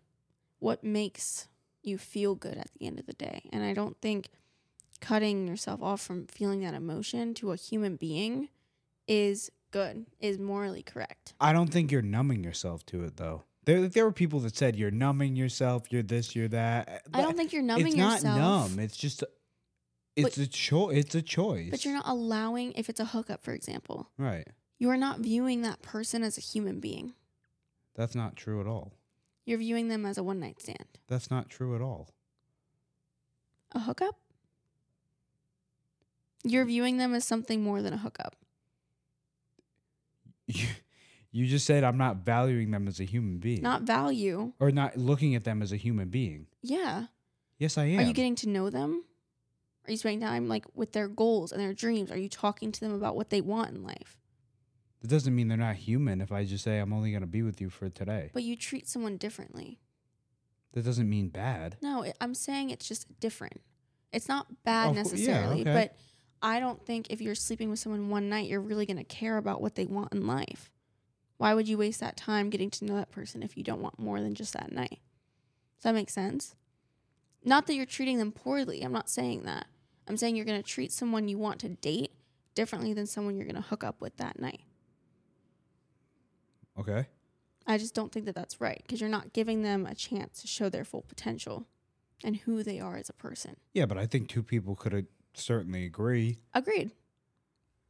what 0.60 0.84
makes 0.84 1.48
you 1.84 1.98
feel 1.98 2.36
good 2.36 2.58
at 2.58 2.70
the 2.80 2.88
end 2.88 3.00
of 3.00 3.06
the 3.06 3.14
day. 3.14 3.50
And 3.52 3.64
I 3.64 3.74
don't 3.74 4.00
think 4.02 4.30
cutting 5.02 5.48
yourself 5.48 5.82
off 5.82 6.02
from 6.02 6.28
feeling 6.28 6.62
that 6.62 6.74
emotion 6.74 7.34
to 7.36 7.52
a 7.52 7.58
human 7.58 7.98
being 7.98 8.48
is 9.08 9.52
good, 9.72 10.06
is 10.20 10.40
morally 10.40 10.82
correct. 10.82 11.34
I 11.42 11.52
don't 11.52 11.68
think 11.68 11.92
you're 11.92 12.02
numbing 12.02 12.44
yourself 12.44 12.86
to 12.88 13.04
it 13.04 13.18
though. 13.18 13.44
There, 13.66 13.88
there 13.88 14.06
were 14.06 14.12
people 14.12 14.40
that 14.42 14.56
said 14.56 14.76
you're 14.76 14.92
numbing 14.92 15.36
yourself. 15.36 15.84
You're 15.90 16.04
this. 16.04 16.36
You're 16.36 16.50
that. 16.50 17.04
I 17.14 17.22
don't 17.22 17.38
think 17.38 17.54
you're 17.54 17.62
numbing 17.62 17.88
it's 17.88 17.96
not 17.96 18.14
yourself. 18.16 18.38
numb. 18.72 18.80
It's 18.80 18.98
just. 18.98 19.24
It's 20.16 20.38
a 20.38 20.46
choice. 20.46 20.98
It's 20.98 21.16
a 21.16 21.22
choice. 21.22 21.72
But 21.72 21.86
you're 21.86 21.94
not 21.94 22.08
allowing 22.08 22.74
if 22.74 22.88
it's 22.88 23.00
a 23.00 23.06
hookup, 23.06 23.42
for 23.42 23.54
example. 23.54 24.10
right. 24.18 24.48
You 24.80 24.90
are 24.90 24.98
not 24.98 25.20
viewing 25.20 25.62
that 25.62 25.82
person 25.82 26.24
as 26.24 26.38
a 26.38 26.42
human 26.42 26.82
being. 26.82 27.14
That's 27.96 28.16
not 28.16 28.36
true 28.36 28.60
at 28.60 28.68
all. 28.68 28.92
You're 29.46 29.58
viewing 29.60 29.88
them 29.90 30.06
as 30.06 30.18
a 30.18 30.24
one 30.24 30.40
night 30.40 30.62
stand. 30.62 30.86
That's 31.08 31.30
not 31.30 31.50
true 31.50 31.76
at 31.76 31.82
all. 31.82 32.10
A 33.74 33.80
hookup? 33.80 34.16
You're 36.44 36.66
viewing 36.66 36.98
them 36.98 37.14
as 37.14 37.26
something 37.26 37.64
more 37.64 37.82
than 37.82 37.94
a 37.94 37.98
hookup. 37.98 38.36
You, 40.46 40.68
You 41.32 41.48
just 41.48 41.66
said 41.66 41.84
I'm 41.84 41.98
not 41.98 42.18
valuing 42.18 42.70
them 42.72 42.88
as 42.88 43.00
a 43.00 43.06
human 43.06 43.38
being. 43.40 43.62
Not 43.64 43.84
value. 43.84 44.52
or 44.60 44.72
not 44.72 44.98
looking 44.98 45.34
at 45.36 45.44
them 45.46 45.62
as 45.64 45.72
a 45.72 45.78
human 45.78 46.10
being. 46.10 46.46
Yeah. 46.62 47.06
Yes, 47.58 47.78
I 47.78 47.86
am. 47.86 48.00
Are 48.00 48.04
you 48.04 48.14
getting 48.14 48.36
to 48.36 48.50
know 48.50 48.70
them? 48.70 49.04
Are 49.88 49.92
you 49.92 49.98
spending 49.98 50.20
time 50.22 50.48
like 50.48 50.66
with 50.76 50.92
their 50.92 51.08
goals 51.08 51.52
and 51.52 51.60
their 51.62 51.74
dreams? 51.74 52.12
Are 52.12 52.18
you 52.18 52.30
talking 52.30 52.72
to 52.72 52.80
them 52.80 52.94
about 52.94 53.16
what 53.16 53.30
they 53.32 53.42
want 53.42 53.72
in 53.72 53.84
life? 53.84 54.18
It 55.04 55.10
doesn't 55.10 55.36
mean 55.36 55.50
they're 55.50 55.58
not 55.58 55.76
human 55.76 56.22
if 56.22 56.32
I 56.32 56.46
just 56.46 56.64
say 56.64 56.80
I'm 56.80 56.94
only 56.94 57.12
going 57.12 57.22
to 57.22 57.28
be 57.28 57.42
with 57.42 57.60
you 57.60 57.70
for 57.70 57.90
today. 57.90 58.30
But 58.34 58.44
you 58.44 58.56
treat 58.56 58.88
someone 58.88 59.18
differently. 59.18 59.80
That 60.72 60.86
doesn't 60.86 61.10
mean 61.10 61.28
bad. 61.28 61.78
No, 61.82 62.04
it, 62.04 62.18
I'm 62.22 62.34
saying 62.34 62.70
it's 62.70 62.88
just 62.88 63.20
different. 63.20 63.62
It's 64.14 64.30
not 64.30 64.64
bad 64.64 64.88
Oh, 64.90 64.92
yeah, 64.94 64.98
necessarily, 64.98 65.62
okay. 65.62 65.74
but 65.74 65.98
I 66.42 66.60
don't 66.60 66.84
think 66.86 67.08
if 67.10 67.20
you're 67.22 67.36
sleeping 67.36 67.70
with 67.70 67.80
someone 67.80 68.10
one 68.10 68.30
night, 68.30 68.48
you're 68.48 68.62
really 68.62 68.86
going 68.86 68.98
to 68.98 69.04
care 69.04 69.38
about 69.38 69.62
what 69.62 69.76
they 69.76 69.86
want 69.86 70.14
in 70.14 70.26
life. 70.26 70.72
Why 71.38 71.54
would 71.54 71.68
you 71.68 71.78
waste 71.78 72.00
that 72.00 72.16
time 72.16 72.50
getting 72.50 72.70
to 72.72 72.86
know 72.86 72.96
that 72.96 73.12
person 73.12 73.44
if 73.44 73.58
you 73.58 73.64
don't 73.64 73.82
want 73.82 74.00
more 74.00 74.22
than 74.22 74.36
just 74.36 74.54
that 74.54 74.72
night? 74.72 75.00
Does 75.78 75.84
that 75.84 75.96
make 75.96 76.10
sense? 76.10 76.56
Not 77.44 77.68
that 77.68 77.76
you're 77.76 77.86
treating 77.86 78.20
them 78.20 78.32
poorly. 78.32 78.82
I'm 78.82 78.94
not 78.94 79.10
saying 79.10 79.44
that. 79.44 79.68
I'm 80.08 80.16
saying 80.16 80.36
you're 80.38 80.46
going 80.46 80.62
to 80.62 80.68
treat 80.68 80.92
someone 80.94 81.28
you 81.28 81.38
want 81.38 81.60
to 81.60 81.70
date 81.70 82.12
differently 82.56 82.94
than 82.94 83.06
someone 83.06 83.36
you're 83.36 83.46
going 83.48 83.56
to 83.56 83.62
hook 83.62 83.84
up 83.84 84.00
with 84.00 84.16
that 84.18 84.40
night. 84.40 84.62
Okay. 86.80 87.08
I 87.66 87.78
just 87.78 87.96
don't 87.96 88.12
think 88.12 88.26
that 88.26 88.36
that's 88.36 88.60
right 88.60 88.82
because 88.84 89.00
you're 89.00 89.10
not 89.10 89.34
giving 89.34 89.62
them 89.62 89.86
a 89.86 89.96
chance 89.96 90.42
to 90.42 90.48
show 90.48 90.70
their 90.70 90.84
full 90.84 91.04
potential 91.04 91.68
and 92.24 92.38
who 92.38 92.64
they 92.64 92.80
are 92.80 92.98
as 92.98 93.10
a 93.10 93.14
person. 93.14 93.56
Yeah, 93.74 93.86
but 93.86 93.98
I 93.98 94.06
think 94.06 94.28
two 94.28 94.44
people 94.44 94.76
could 94.76 95.08
certainly 95.34 95.86
agree. 95.86 96.40
Agreed. 96.54 96.92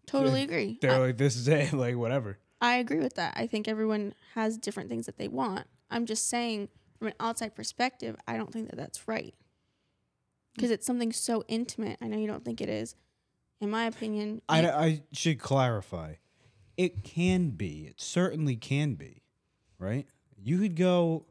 Totally 0.06 0.43
agree. 0.43 0.78
They're 0.82 0.91
I, 0.91 0.98
like, 0.98 1.17
this 1.17 1.36
is 1.36 1.48
it, 1.48 1.74
like 1.74 1.96
whatever. 1.96 2.38
I 2.62 2.76
agree 2.76 3.00
with 3.00 3.15
that. 3.15 3.34
I 3.36 3.48
think 3.48 3.67
everyone 3.67 4.13
has 4.36 4.58
different 4.58 4.89
things 4.89 5.06
that 5.06 5.17
they 5.17 5.28
want. 5.28 5.65
I'm 5.89 6.06
just 6.06 6.30
saying, 6.30 6.69
from 6.98 7.08
an 7.08 7.13
outside 7.19 7.56
perspective, 7.56 8.15
I 8.28 8.38
don't 8.38 8.52
think 8.52 8.69
that 8.69 8.78
that's 8.78 9.08
right 9.08 9.34
because 10.56 10.72
it's 10.72 10.86
something 10.86 11.12
so 11.12 11.43
intimate. 11.48 11.98
I 12.02 12.08
know 12.08 12.17
you 12.17 12.28
don't 12.28 12.46
think 12.46 12.62
it 12.62 12.69
is. 12.69 12.96
In 13.60 13.69
my 13.69 13.86
opinion, 13.86 14.41
I, 14.50 14.69
I 14.69 15.04
should 15.13 15.39
clarify. 15.39 16.15
It 16.78 17.04
can 17.04 17.52
be. 17.52 17.86
It 17.88 18.02
certainly 18.02 18.56
can 18.56 18.96
be. 18.96 19.22
Right? 19.80 20.08
You 20.42 20.60
could 20.60 20.76
go. 20.76 21.26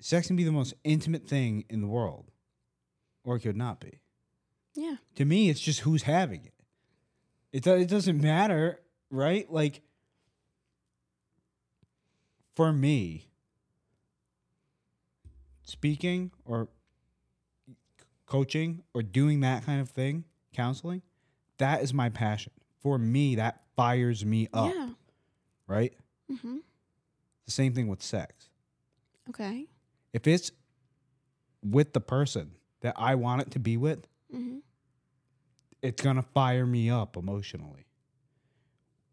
Sex 0.00 0.26
can 0.26 0.36
be 0.36 0.44
the 0.44 0.52
most 0.52 0.74
intimate 0.84 1.26
thing 1.26 1.64
in 1.70 1.80
the 1.80 1.86
world, 1.86 2.30
or 3.24 3.36
it 3.36 3.40
could 3.40 3.56
not 3.56 3.80
be. 3.80 4.00
yeah, 4.74 4.96
To 5.14 5.24
me, 5.24 5.48
it's 5.48 5.60
just 5.60 5.80
who's 5.80 6.02
having 6.02 6.44
it. 6.44 6.52
It, 7.52 7.66
it 7.66 7.88
doesn't 7.88 8.20
matter, 8.20 8.80
right? 9.10 9.50
Like, 9.50 9.80
for 12.54 12.70
me, 12.72 13.28
speaking 15.62 16.32
or 16.44 16.68
coaching 18.26 18.82
or 18.92 19.02
doing 19.02 19.40
that 19.40 19.64
kind 19.64 19.80
of 19.80 19.88
thing, 19.88 20.24
counseling, 20.52 21.00
that 21.58 21.82
is 21.82 21.94
my 21.94 22.08
passion. 22.10 22.52
For 22.80 22.98
me, 22.98 23.36
that 23.36 23.62
fires 23.76 24.24
me 24.24 24.48
up, 24.52 24.72
yeah. 24.74 24.88
right? 25.66 25.92
Mm-hmm. 26.30 26.56
The 27.44 27.50
same 27.50 27.74
thing 27.74 27.88
with 27.88 28.02
sex. 28.02 28.48
Okay. 29.28 29.66
If 30.12 30.26
it's 30.26 30.50
with 31.62 31.92
the 31.92 32.00
person 32.00 32.52
that 32.80 32.94
I 32.96 33.14
want 33.14 33.42
it 33.42 33.50
to 33.52 33.58
be 33.58 33.76
with, 33.76 34.06
Mm-hmm. 34.34 34.58
it's 35.80 36.02
going 36.02 36.16
to 36.16 36.22
fire 36.22 36.66
me 36.66 36.90
up 36.90 37.16
emotionally. 37.16 37.86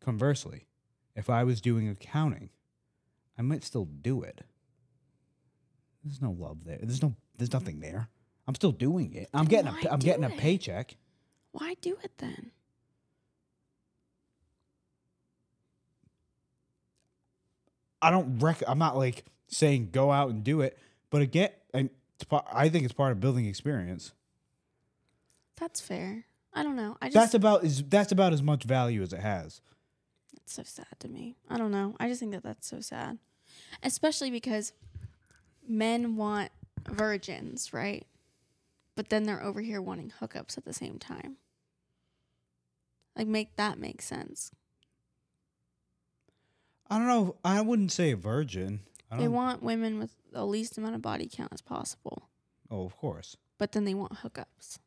Conversely, 0.03 0.65
if 1.15 1.29
I 1.29 1.43
was 1.43 1.61
doing 1.61 1.87
accounting, 1.87 2.49
I 3.37 3.43
might 3.43 3.63
still 3.63 3.85
do 3.85 4.23
it. 4.23 4.41
There's 6.03 6.21
no 6.21 6.31
love 6.31 6.63
there. 6.65 6.79
There's 6.81 7.03
no 7.03 7.15
there's 7.37 7.53
nothing 7.53 7.81
there. 7.81 8.09
I'm 8.47 8.55
still 8.55 8.71
doing 8.71 9.13
it. 9.13 9.29
I'm 9.33 9.45
getting 9.45 9.67
a 9.67 9.91
I'm 9.91 9.99
getting 9.99 10.23
a 10.23 10.29
it? 10.29 10.37
paycheck. 10.37 10.95
Why 11.51 11.75
do 11.81 11.95
it 12.03 12.13
then? 12.17 12.49
I 18.01 18.11
don't 18.11 18.39
rec 18.39 18.63
I'm 18.67 18.79
not 18.79 18.97
like 18.97 19.25
saying 19.47 19.89
go 19.91 20.11
out 20.11 20.29
and 20.29 20.43
do 20.43 20.61
it, 20.61 20.77
but 21.09 21.21
again, 21.21 21.49
and 21.73 21.89
part, 22.29 22.45
I 22.51 22.69
think 22.69 22.85
it's 22.85 22.93
part 22.93 23.11
of 23.11 23.19
building 23.19 23.45
experience. 23.45 24.13
That's 25.57 25.81
fair. 25.81 26.25
I 26.53 26.63
don't 26.63 26.75
know. 26.75 26.97
I 27.01 27.07
just 27.07 27.15
That's 27.15 27.33
about 27.33 27.63
is 27.63 27.83
that's 27.83 28.11
about 28.11 28.33
as 28.33 28.41
much 28.41 28.63
value 28.63 29.01
as 29.01 29.13
it 29.13 29.19
has. 29.19 29.61
That's 30.35 30.53
so 30.53 30.63
sad 30.63 30.99
to 30.99 31.07
me. 31.07 31.35
I 31.49 31.57
don't 31.57 31.71
know. 31.71 31.95
I 31.99 32.07
just 32.07 32.19
think 32.19 32.31
that 32.33 32.43
that's 32.43 32.67
so 32.67 32.81
sad, 32.81 33.19
especially 33.83 34.31
because 34.31 34.73
men 35.67 36.15
want 36.15 36.51
virgins, 36.89 37.73
right? 37.73 38.05
But 38.95 39.09
then 39.09 39.23
they're 39.23 39.43
over 39.43 39.61
here 39.61 39.81
wanting 39.81 40.11
hookups 40.21 40.57
at 40.57 40.65
the 40.65 40.73
same 40.73 40.99
time. 40.99 41.37
Like, 43.15 43.27
make 43.27 43.55
that 43.55 43.79
make 43.79 44.01
sense. 44.01 44.51
I 46.91 46.97
don't 46.97 47.07
know. 47.07 47.35
I 47.43 47.61
wouldn't 47.61 47.91
say 47.91 48.11
a 48.11 48.15
virgin. 48.17 48.81
I 49.09 49.17
They 49.17 49.27
want 49.27 49.63
women 49.63 49.97
with 49.97 50.13
the 50.31 50.45
least 50.45 50.77
amount 50.77 50.95
of 50.95 51.01
body 51.01 51.27
count 51.31 51.51
as 51.53 51.61
possible, 51.61 52.29
oh, 52.69 52.85
of 52.85 52.95
course. 52.97 53.35
but 53.57 53.71
then 53.71 53.85
they 53.85 53.93
want 53.93 54.13
hookups. 54.17 54.77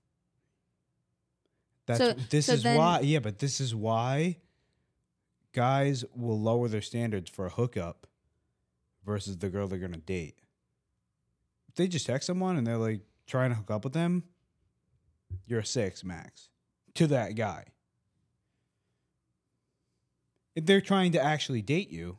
That's 1.87 1.99
So- 1.99 2.13
this 2.31 2.47
so 2.47 2.53
is 2.55 2.63
then- 2.63 2.77
why 2.79 3.01
yeah, 3.01 3.19
but 3.19 3.39
this 3.39 3.61
is 3.61 3.75
why 3.75 4.39
guys 5.53 6.05
will 6.15 6.41
lower 6.41 6.69
their 6.69 6.81
standards 6.83 7.31
for 7.31 7.47
a 7.47 7.51
hookup 7.51 8.07
versus 9.05 9.39
the 9.39 9.49
girl 9.51 9.67
they're 9.69 9.79
gonna 9.79 9.97
date. 9.99 10.41
If 11.69 11.75
they 11.75 11.89
just 11.89 12.07
text 12.07 12.27
someone 12.27 12.57
and 12.57 12.67
they're 12.67 12.79
like 12.79 13.03
trying 13.27 13.51
to 13.51 13.57
hook 13.57 13.71
up 13.71 13.85
with 13.85 13.93
them, 13.93 14.25
you're 15.47 15.61
a 15.61 15.67
six 15.67 16.03
max 16.05 16.49
to 16.95 17.07
that 17.09 17.35
guy. 17.35 17.67
If 20.55 20.67
they're 20.67 20.81
trying 20.81 21.13
to 21.13 21.23
actually 21.23 21.63
date 21.63 21.91
you, 21.91 22.19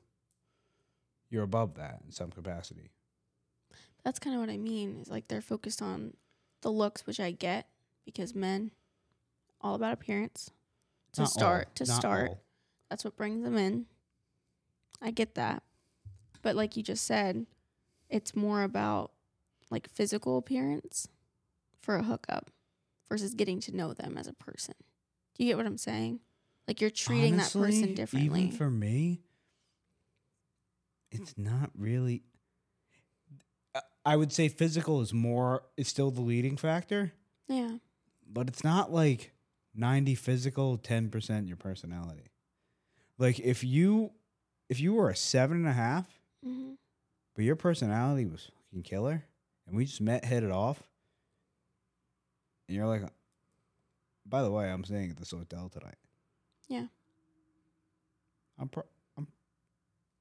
you're 1.29 1.43
above 1.43 1.75
that 1.75 2.01
in 2.05 2.11
some 2.11 2.31
capacity. 2.31 2.91
That's 4.03 4.19
kind 4.19 4.35
of 4.35 4.41
what 4.41 4.49
I 4.49 4.57
mean. 4.57 4.99
Is 5.01 5.09
like 5.09 5.27
they're 5.27 5.41
focused 5.41 5.81
on 5.81 6.13
the 6.61 6.69
looks, 6.71 7.07
which 7.07 7.19
I 7.19 7.31
get 7.31 7.67
because 8.05 8.35
men, 8.35 8.71
all 9.61 9.75
about 9.75 9.93
appearance. 9.93 10.51
To 11.13 11.21
Not 11.21 11.27
all, 11.27 11.31
start, 11.31 11.75
to 11.75 11.85
not 11.85 11.95
start, 11.95 12.29
all. 12.29 12.43
That's 12.89 13.03
what 13.05 13.15
brings 13.15 13.43
them 13.43 13.57
in. 13.57 13.85
I 15.01 15.11
get 15.11 15.35
that. 15.35 15.63
But 16.41 16.55
like 16.55 16.77
you 16.77 16.83
just 16.83 17.05
said, 17.05 17.45
it's 18.09 18.35
more 18.35 18.63
about 18.63 19.11
like 19.71 19.89
physical 19.89 20.37
appearance 20.37 21.07
for 21.81 21.95
a 21.95 22.03
hookup 22.03 22.51
versus 23.09 23.33
getting 23.33 23.59
to 23.61 23.75
know 23.75 23.93
them 23.93 24.17
as 24.17 24.27
a 24.27 24.33
person. 24.33 24.75
Do 25.35 25.43
you 25.43 25.49
get 25.49 25.57
what 25.57 25.65
I'm 25.65 25.77
saying? 25.77 26.19
Like 26.67 26.81
you're 26.81 26.89
treating 26.89 27.37
that 27.37 27.51
person 27.53 27.93
differently. 27.93 28.43
Even 28.45 28.57
for 28.57 28.69
me, 28.69 29.21
it's 31.11 31.37
not 31.37 31.69
really. 31.77 32.23
I- 34.05 34.15
would 34.15 34.31
say 34.31 34.47
physical 34.49 35.01
is 35.01 35.13
more 35.13 35.63
is 35.77 35.87
still 35.87 36.11
the 36.11 36.21
leading 36.21 36.57
factor, 36.57 37.11
yeah. 37.47 37.77
but 38.31 38.47
it's 38.47 38.63
not 38.63 38.93
like 38.93 39.31
ninety 39.73 40.15
physical, 40.15 40.77
ten 40.77 41.09
percent 41.09 41.47
your 41.47 41.57
personality. 41.57 42.31
Like 43.17 43.39
if 43.39 43.63
you 43.63 44.11
if 44.69 44.79
you 44.79 44.93
were 44.93 45.09
a 45.09 45.15
seven 45.15 45.57
and 45.57 45.67
a 45.67 45.73
half, 45.73 46.05
hmm 46.43 46.73
but 47.35 47.43
your 47.43 47.57
personality 47.57 48.25
was 48.25 48.49
fucking 48.69 48.83
killer, 48.83 49.25
and 49.67 49.75
we 49.75 49.83
just 49.85 49.99
met, 49.99 50.23
hit 50.23 50.41
it 50.43 50.51
off, 50.51 50.81
and 52.67 52.77
you're 52.77 52.87
like, 52.87 53.03
by 54.25 54.41
the 54.41 54.49
way, 54.51 54.71
I'm 54.71 54.85
staying 54.85 55.09
at 55.11 55.17
this 55.17 55.31
hotel 55.31 55.67
tonight. 55.67 55.97
Yeah. 56.67 56.85
I'm 58.59 58.69
pro- 58.69 58.83
I'm 59.17 59.27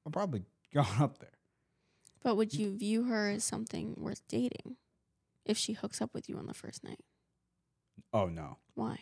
I'm 0.05 0.11
probably 0.11 0.43
going 0.73 0.87
up 0.99 1.19
there. 1.19 1.29
But 2.23 2.35
would 2.37 2.53
you 2.53 2.75
view 2.75 3.03
her 3.05 3.29
as 3.29 3.43
something 3.43 3.95
worth 3.97 4.21
dating 4.27 4.77
if 5.45 5.57
she 5.57 5.73
hooks 5.73 6.01
up 6.01 6.13
with 6.13 6.27
you 6.27 6.37
on 6.37 6.47
the 6.47 6.53
first 6.53 6.83
night? 6.83 6.99
Oh 8.11 8.27
no, 8.27 8.57
Why? 8.73 8.99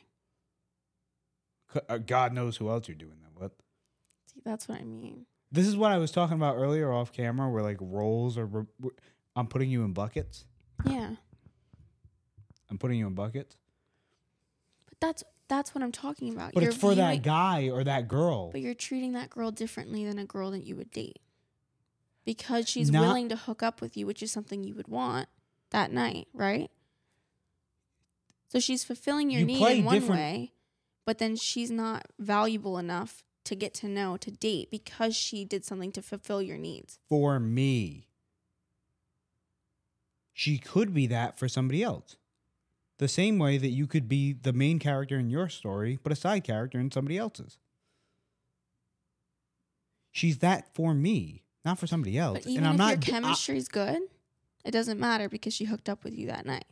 C- 1.73 1.79
uh, 1.89 1.97
God 1.99 2.33
knows 2.33 2.57
who 2.57 2.69
else 2.69 2.87
you're 2.87 2.95
doing 2.95 3.17
that 3.23 3.39
with. 3.41 3.51
See, 4.33 4.41
that's 4.45 4.67
what 4.67 4.79
I 4.79 4.83
mean. 4.83 5.25
This 5.51 5.67
is 5.67 5.75
what 5.77 5.91
I 5.91 5.97
was 5.97 6.11
talking 6.11 6.35
about 6.35 6.55
earlier 6.57 6.91
off 6.91 7.11
camera, 7.11 7.49
where 7.49 7.63
like 7.63 7.77
roles 7.79 8.37
are. 8.37 8.45
Re- 8.45 8.65
re- 8.81 8.91
I'm 9.35 9.47
putting 9.47 9.69
you 9.69 9.83
in 9.83 9.93
buckets. 9.93 10.45
Yeah. 10.85 11.15
I'm 12.69 12.77
putting 12.77 12.97
you 12.99 13.05
in 13.07 13.13
buckets, 13.13 13.55
But 14.87 14.99
that's 14.99 15.23
that's 15.47 15.75
what 15.75 15.83
I'm 15.83 15.91
talking 15.91 16.33
about. 16.33 16.53
but 16.53 16.61
You're 16.63 16.71
it's 16.71 16.79
for 16.79 16.93
viewing- 16.93 16.97
that 17.17 17.23
guy 17.23 17.69
or 17.69 17.83
that 17.83 18.07
girl. 18.07 18.51
But 18.51 18.61
you're 18.61 18.73
treating 18.73 19.13
that 19.13 19.29
girl 19.29 19.51
differently 19.51 20.05
than 20.05 20.17
a 20.19 20.25
girl 20.25 20.51
that 20.51 20.63
you 20.63 20.75
would 20.75 20.91
date. 20.91 21.19
Because 22.25 22.69
she's 22.69 22.89
Not- 22.89 23.01
willing 23.01 23.29
to 23.29 23.35
hook 23.35 23.61
up 23.61 23.81
with 23.81 23.97
you, 23.97 24.05
which 24.05 24.23
is 24.23 24.31
something 24.31 24.63
you 24.63 24.73
would 24.75 24.87
want 24.87 25.27
that 25.71 25.91
night, 25.91 26.27
right? 26.33 26.71
So 28.47 28.59
she's 28.59 28.83
fulfilling 28.83 29.29
your 29.29 29.41
You 29.41 29.45
need 29.47 29.77
in 29.79 29.83
one 29.83 30.07
way, 30.07 30.53
but 31.05 31.17
then 31.17 31.35
she's 31.35 31.71
not 31.71 32.05
valuable 32.19 32.77
enough 32.77 33.23
to 33.45 33.55
get 33.55 33.73
to 33.73 33.89
know, 33.89 34.15
to 34.17 34.31
date 34.31 34.71
because 34.71 35.15
she 35.15 35.43
did 35.43 35.65
something 35.65 35.91
to 35.91 36.01
fulfill 36.01 36.41
your 36.41 36.57
needs. 36.57 36.99
For 37.09 37.39
me. 37.39 38.07
She 40.31 40.57
could 40.57 40.93
be 40.93 41.07
that 41.07 41.37
for 41.37 41.47
somebody 41.49 41.83
else. 41.83 42.15
The 43.03 43.09
same 43.09 43.37
way 43.37 43.57
that 43.57 43.67
you 43.67 43.85
could 43.85 44.07
be 44.07 44.31
the 44.31 44.53
main 44.53 44.79
character 44.79 45.19
in 45.19 45.29
your 45.29 45.49
story, 45.49 45.99
but 46.01 46.13
a 46.13 46.15
side 46.15 46.45
character 46.45 46.79
in 46.79 46.89
somebody 46.89 47.17
else's. 47.17 47.57
She's 50.13 50.37
that 50.37 50.73
for 50.73 50.93
me, 50.93 51.43
not 51.65 51.77
for 51.77 51.85
somebody 51.85 52.17
else. 52.17 52.39
But 52.39 52.47
even 52.47 52.63
and 52.63 52.67
I'm 52.67 52.75
if 52.75 52.77
not 52.77 52.87
your 52.91 52.97
d- 52.99 53.11
I- 53.11 53.19
chemistry's 53.19 53.67
good, 53.67 54.03
it 54.63 54.71
doesn't 54.71 55.01
matter 55.01 55.27
because 55.27 55.53
she 55.53 55.65
hooked 55.65 55.89
up 55.89 56.05
with 56.05 56.17
you 56.17 56.27
that 56.27 56.45
night. 56.45 56.63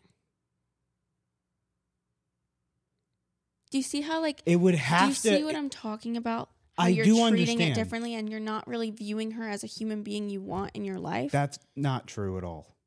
Do 3.69 3.77
you 3.77 3.83
see 3.83 3.99
how 3.99 4.21
like 4.21 4.41
it 4.45 4.55
would 4.55 4.75
have 4.75 5.01
do 5.01 5.07
you 5.09 5.13
to 5.15 5.19
see 5.19 5.43
what 5.43 5.57
I'm 5.57 5.69
talking 5.69 6.15
about? 6.15 6.47
How 6.77 6.85
I 6.85 6.87
you're 6.87 7.03
do 7.03 7.11
treating 7.11 7.25
understand. 7.25 7.61
it 7.61 7.75
differently 7.75 8.15
and 8.15 8.29
you're 8.29 8.39
not 8.39 8.65
really 8.69 8.89
viewing 8.91 9.31
her 9.31 9.49
as 9.49 9.65
a 9.65 9.67
human 9.67 10.01
being 10.01 10.29
you 10.29 10.39
want 10.39 10.71
in 10.75 10.85
your 10.85 10.97
life. 10.97 11.29
That's 11.33 11.59
not 11.75 12.07
true 12.07 12.37
at 12.37 12.45
all. 12.45 12.77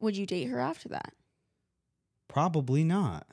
Would 0.00 0.16
you 0.16 0.26
date 0.26 0.46
her 0.48 0.58
after 0.58 0.88
that? 0.88 1.12
Probably 2.32 2.82
not. 2.82 3.26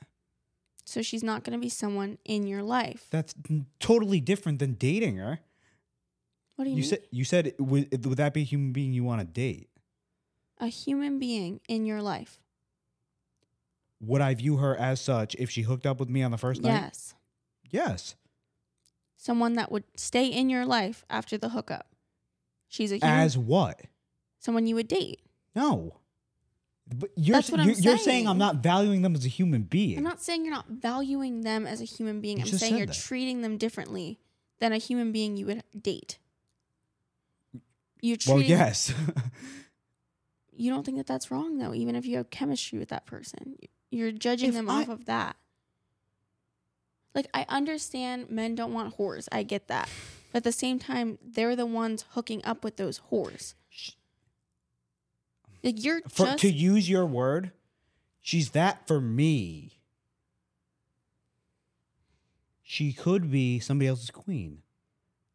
So 0.84 1.00
she's 1.02 1.22
not 1.22 1.42
going 1.44 1.58
to 1.58 1.60
be 1.62 1.68
someone 1.70 2.18
in 2.24 2.46
your 2.46 2.62
life. 2.62 3.06
That's 3.10 3.34
totally 3.78 4.20
different 4.20 4.58
than 4.58 4.74
dating 4.74 5.16
her. 5.16 5.38
what 6.56 6.64
do 6.64 6.70
you, 6.70 6.76
You 6.76 6.82
mean? 6.82 6.90
said 6.90 7.00
you 7.10 7.24
said 7.24 7.54
would 7.58 8.04
would 8.04 8.18
that 8.18 8.34
be 8.34 8.42
a 8.42 8.44
human 8.44 8.72
being 8.72 8.92
you 8.92 9.04
want 9.04 9.20
to 9.20 9.26
date? 9.26 9.68
a 10.62 10.66
human 10.66 11.18
being 11.18 11.58
in 11.68 11.86
your 11.86 12.02
life. 12.02 12.38
Would 14.02 14.20
I 14.20 14.34
view 14.34 14.58
her 14.58 14.76
as 14.76 15.00
such 15.00 15.34
if 15.36 15.48
she 15.50 15.62
hooked 15.62 15.86
up 15.86 15.98
with 16.00 16.10
me 16.10 16.22
on 16.22 16.30
the 16.30 16.36
first 16.38 16.60
night? 16.60 16.70
Yes. 16.70 17.14
Yes. 17.70 18.14
Someone 19.16 19.54
that 19.54 19.70
would 19.72 19.84
stay 19.96 20.26
in 20.26 20.50
your 20.50 20.66
life 20.66 21.04
after 21.08 21.38
the 21.38 21.50
hookup. 21.50 21.86
She's 22.68 22.92
a 22.92 22.96
human 22.96 23.10
As 23.20 23.38
what? 23.38 23.80
someone 24.38 24.66
you 24.66 24.74
would 24.74 24.88
date. 24.88 25.20
No. 25.54 25.99
But 26.92 27.10
you're 27.16 27.34
That's 27.34 27.50
what 27.50 27.60
I'm 27.60 27.68
you're, 27.68 27.78
you're 27.78 27.98
saying 27.98 28.26
I'm 28.26 28.38
not 28.38 28.56
valuing 28.56 29.02
them 29.02 29.14
as 29.14 29.24
a 29.24 29.28
human 29.28 29.62
being. 29.62 29.98
I'm 29.98 30.04
not 30.04 30.20
saying 30.20 30.44
you're 30.44 30.54
not 30.54 30.66
valuing 30.68 31.42
them 31.42 31.66
as 31.66 31.80
a 31.80 31.84
human 31.84 32.20
being. 32.20 32.38
You 32.38 32.42
I'm 32.44 32.48
just 32.48 32.60
saying 32.60 32.72
said 32.72 32.78
you're 32.78 32.86
that. 32.86 32.96
treating 32.96 33.42
them 33.42 33.58
differently 33.58 34.18
than 34.58 34.72
a 34.72 34.78
human 34.78 35.12
being 35.12 35.36
you 35.36 35.46
would 35.46 35.62
date. 35.80 36.18
You 38.00 38.16
treat 38.16 38.24
them. 38.26 38.34
well, 38.34 38.38
treating 38.42 38.58
yes. 38.58 38.94
you 40.52 40.70
don't 40.70 40.84
think 40.84 40.96
that 40.98 41.06
that's 41.06 41.30
wrong 41.30 41.58
though 41.58 41.72
even 41.74 41.96
if 41.96 42.04
you 42.06 42.16
have 42.16 42.28
chemistry 42.30 42.78
with 42.78 42.88
that 42.90 43.06
person 43.06 43.56
you're 43.90 44.12
judging 44.12 44.50
If 44.50 44.54
them 44.54 44.68
I- 44.68 44.82
off 44.82 44.88
of 44.88 45.06
that 45.06 45.36
like 47.14 47.26
i 47.32 47.46
understand 47.48 48.28
men 48.30 48.54
don't 48.54 48.72
want 48.74 48.98
whores 48.98 49.26
i 49.32 49.42
get 49.42 49.68
that 49.68 49.88
but 50.32 50.38
at 50.38 50.44
the 50.44 50.52
same 50.52 50.78
time 50.78 51.18
they're 51.24 51.56
the 51.56 51.64
ones 51.66 52.04
hooking 52.10 52.44
up 52.44 52.62
with 52.62 52.76
those 52.76 53.00
whores 53.10 53.54
like 55.62 55.82
you're 55.84 56.00
for, 56.08 56.26
just 56.26 56.38
to 56.40 56.50
use 56.50 56.88
your 56.88 57.06
word, 57.06 57.52
she's 58.20 58.50
that 58.50 58.86
for 58.86 59.00
me. 59.00 59.72
She 62.62 62.92
could 62.92 63.30
be 63.30 63.58
somebody 63.58 63.88
else's 63.88 64.10
queen. 64.10 64.62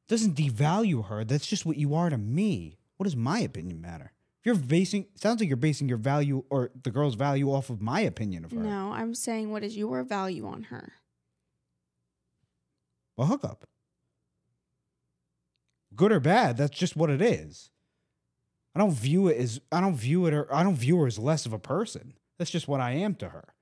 Doesn't 0.07 0.35
devalue 0.37 1.07
her. 1.07 1.23
That's 1.25 1.47
just 1.47 1.65
what 1.65 1.77
you 1.77 1.93
are 1.95 2.09
to 2.09 2.17
me. 2.17 2.77
What 2.97 3.05
does 3.05 3.15
my 3.15 3.39
opinion 3.39 3.81
matter? 3.81 4.13
If 4.39 4.45
you're 4.45 4.55
basing, 4.55 5.07
sounds 5.15 5.39
like 5.41 5.49
you're 5.49 5.57
basing 5.57 5.89
your 5.89 5.97
value 5.97 6.43
or 6.49 6.69
the 6.83 6.91
girl's 6.91 7.15
value 7.15 7.51
off 7.51 7.69
of 7.69 7.81
my 7.81 7.99
opinion 8.01 8.45
of 8.45 8.51
her. 8.51 8.57
no 8.59 8.91
i'm 8.93 9.15
saying 9.15 9.51
what 9.51 9.63
is 9.63 9.75
your 9.75 10.03
value 10.03 10.45
on 10.47 10.63
her 10.63 10.93
A 13.17 13.25
hookup. 13.25 13.65
Good 15.95 16.11
or 16.11 16.19
bad, 16.19 16.57
that's 16.57 16.77
just 16.77 16.95
what 16.95 17.09
it 17.09 17.21
is. 17.21 17.71
I 18.75 18.79
don't 18.79 18.91
view 18.91 19.27
it 19.29 19.37
as 19.37 19.61
I 19.71 19.79
don't 19.81 19.95
view 19.95 20.25
it 20.25 20.33
or 20.33 20.53
I 20.53 20.61
don't 20.63 20.75
view 20.75 20.97
her 20.99 21.07
as 21.07 21.17
less 21.17 21.45
of 21.45 21.53
a 21.53 21.59
person. 21.59 22.13
That's 22.37 22.51
just 22.51 22.67
what 22.67 22.81
I 22.81 22.91
am 22.91 23.15
to 23.15 23.29
her. 23.29 23.53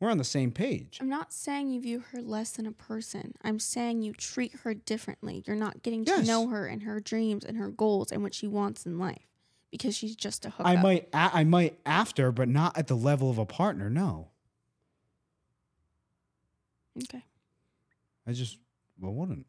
We're 0.00 0.10
on 0.10 0.18
the 0.18 0.24
same 0.24 0.50
page. 0.50 0.98
i'm 1.00 1.08
not 1.08 1.32
saying 1.32 1.70
you 1.70 1.80
view 1.80 2.00
her 2.12 2.20
less 2.20 2.50
than 2.50 2.66
a 2.66 2.72
person 2.72 3.32
i'm 3.42 3.58
saying 3.58 4.02
you 4.02 4.12
treat 4.12 4.52
her 4.62 4.74
differently 4.74 5.42
you're 5.46 5.56
not 5.56 5.82
getting 5.82 6.04
to 6.04 6.10
Yes. 6.10 6.26
know 6.26 6.48
her 6.48 6.66
and 6.66 6.82
her 6.82 7.00
dreams 7.00 7.42
and 7.42 7.56
her 7.56 7.70
goals 7.70 8.12
and 8.12 8.22
what 8.22 8.34
she 8.34 8.46
wants 8.46 8.84
in 8.84 8.98
life 8.98 9.22
because 9.70 9.96
she's 9.96 10.14
just 10.14 10.44
a 10.44 10.50
hookup 10.50 10.66
I 10.66 10.76
might 10.76 11.08
a- 11.14 11.30
I 11.36 11.44
might 11.44 11.78
after, 11.86 12.32
but 12.32 12.48
not 12.48 12.76
at 12.76 12.86
the 12.88 12.96
level 12.96 13.30
of 13.30 13.38
a 13.38 13.46
partner. 13.46 13.88
No, 13.88 14.28
okay 17.02 17.24
I 18.26 18.32
just 18.32 18.58
well 19.00 19.12
wouldn't. 19.14 19.46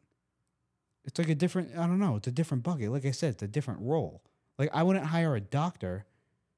It's 1.04 1.18
like 1.18 1.28
a 1.28 1.34
different. 1.34 1.72
I 1.76 1.86
don't 1.86 1.98
know. 2.00 2.16
It's 2.16 2.26
a 2.28 2.32
different 2.32 2.62
bucket. 2.62 2.90
Like 2.90 3.04
I 3.06 3.10
said, 3.12 3.34
it's 3.34 3.42
a 3.42 3.48
different 3.48 3.80
role. 3.80 4.22
Like 4.58 4.70
I 4.72 4.82
wouldn't 4.82 5.06
hire 5.06 5.34
a 5.34 5.40
doctor 5.40 6.06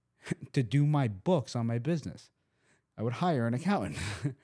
to 0.53 0.63
do 0.63 0.87
my 0.87 1.09
books 1.09 1.57
on 1.57 1.67
my 1.67 1.79
business. 1.79 2.31
I 2.97 3.03
would 3.03 3.15
hire 3.15 3.47
an 3.47 3.55
accountant. 3.55 3.97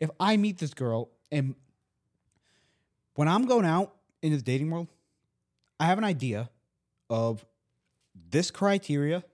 if 0.00 0.10
I 0.20 0.36
meet 0.36 0.58
this 0.58 0.74
girl 0.74 1.10
and 1.30 1.54
when 3.14 3.28
I'm 3.28 3.46
going 3.46 3.64
out 3.64 3.94
into 4.22 4.36
the 4.36 4.42
dating 4.42 4.70
world, 4.70 4.88
I 5.80 5.86
have 5.86 5.98
an 5.98 6.04
idea 6.04 6.50
of 7.08 7.44
this 8.30 8.50
criteria 8.50 9.24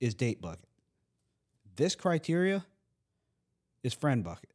is 0.00 0.14
date 0.14 0.40
bucket. 0.40 0.64
This 1.76 1.94
criteria 1.94 2.64
is 3.82 3.94
friend 3.94 4.24
bucket. 4.24 4.50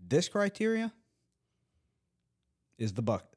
This 0.00 0.28
criteria 0.28 0.92
is 2.78 2.92
the 2.92 3.02
bucket. 3.02 3.33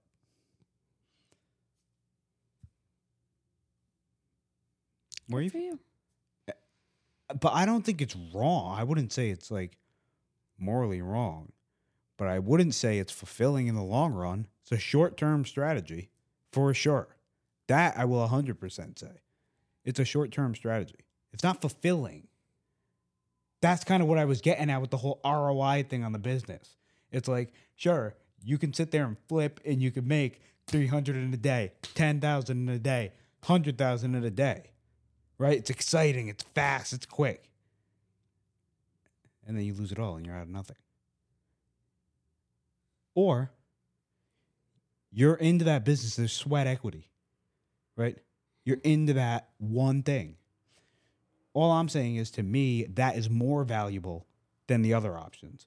Where 5.28 5.42
you 5.42 5.50
for 5.50 5.58
you 5.58 5.80
but 7.40 7.54
I 7.54 7.66
don't 7.66 7.84
think 7.84 8.02
it's 8.02 8.16
wrong. 8.34 8.78
I 8.78 8.84
wouldn't 8.84 9.12
say 9.12 9.30
it's 9.30 9.52
like 9.52 9.78
morally 10.58 11.02
wrong, 11.02 11.52
but 12.18 12.28
I 12.28 12.40
wouldn't 12.40 12.74
say 12.74 13.00
it's 13.00 13.12
fulfilling 13.12 13.68
in 13.68 13.76
the 13.76 13.84
long 13.84 14.14
run. 14.14 14.48
It's 14.62 14.72
a 14.72 14.80
short 14.80 15.18
term 15.18 15.46
strategy 15.46 16.10
for 16.52 16.74
sure. 16.74 17.08
That 17.68 17.98
I 17.98 18.06
will 18.06 18.26
100% 18.28 19.00
say. 19.00 19.22
It's 19.84 20.00
a 20.00 20.06
short 20.06 20.32
term 20.32 20.56
strategy. 20.56 21.06
It's 21.34 21.44
not 21.44 21.62
fulfilling. 21.62 22.28
That's 23.62 23.84
kind 23.84 24.02
of 24.02 24.08
what 24.08 24.18
I 24.18 24.26
was 24.26 24.40
getting 24.40 24.70
at 24.70 24.82
with 24.82 24.92
the 24.92 24.98
whole 24.98 25.20
ROI 25.26 25.86
thing 25.90 26.04
on 26.04 26.14
the 26.14 26.20
business. 26.20 26.78
It's 27.12 27.28
like, 27.28 27.52
sure, 27.76 28.16
you 28.44 28.58
can 28.58 28.74
sit 28.74 28.92
there 28.92 29.06
and 29.06 29.18
flip 29.28 29.60
and 29.66 29.82
you 29.82 29.92
can 29.92 30.08
make 30.08 30.42
300 30.68 31.16
in 31.16 31.34
a 31.34 31.38
day, 31.38 31.72
10,000 31.96 32.70
in 32.70 32.74
a 32.74 32.80
day, 32.80 33.12
100,000 33.42 34.16
in 34.16 34.24
a 34.24 34.30
day 34.30 34.72
right? 35.38 35.58
It's 35.58 35.70
exciting, 35.70 36.28
it's 36.28 36.44
fast, 36.44 36.94
it's 36.94 37.06
quick. 37.06 37.50
And 39.46 39.56
then 39.58 39.64
you 39.64 39.74
lose 39.74 39.92
it 39.92 40.00
all 40.00 40.16
and 40.18 40.26
you're 40.26 40.36
out 40.36 40.44
of 40.44 40.50
nothing. 40.50 40.76
Or 43.16 43.52
you're 45.12 45.36
into 45.36 45.66
that 45.66 45.84
business, 45.86 46.16
there's 46.16 46.34
sweat 46.34 46.68
equity, 46.68 47.10
right? 47.96 48.18
You're 48.66 48.80
into 48.84 49.14
that 49.14 49.50
one 49.58 50.04
thing. 50.04 50.36
All 51.54 51.72
I'm 51.72 51.90
saying 51.90 52.18
is 52.18 52.30
to 52.32 52.44
me, 52.44 52.84
that 52.94 53.18
is 53.18 53.30
more 53.30 53.64
valuable 53.64 54.28
than 54.68 54.82
the 54.82 54.94
other 54.94 55.18
options. 55.18 55.66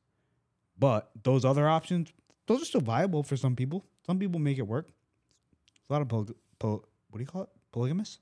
But 0.78 1.10
those 1.22 1.44
other 1.44 1.68
options, 1.68 2.12
those 2.46 2.62
are 2.62 2.66
still 2.66 2.80
viable 2.80 3.22
for 3.22 3.36
some 3.36 3.56
people. 3.56 3.84
Some 4.06 4.18
people 4.18 4.38
make 4.38 4.58
it 4.58 4.66
work. 4.66 4.88
It's 5.66 5.90
A 5.90 5.92
lot 5.92 6.02
of 6.02 6.08
poly- 6.08 6.34
poly- 6.58 6.82
what 7.10 7.18
do 7.18 7.20
you 7.20 7.26
call 7.26 7.42
it? 7.42 7.48
Polygamous? 7.72 8.18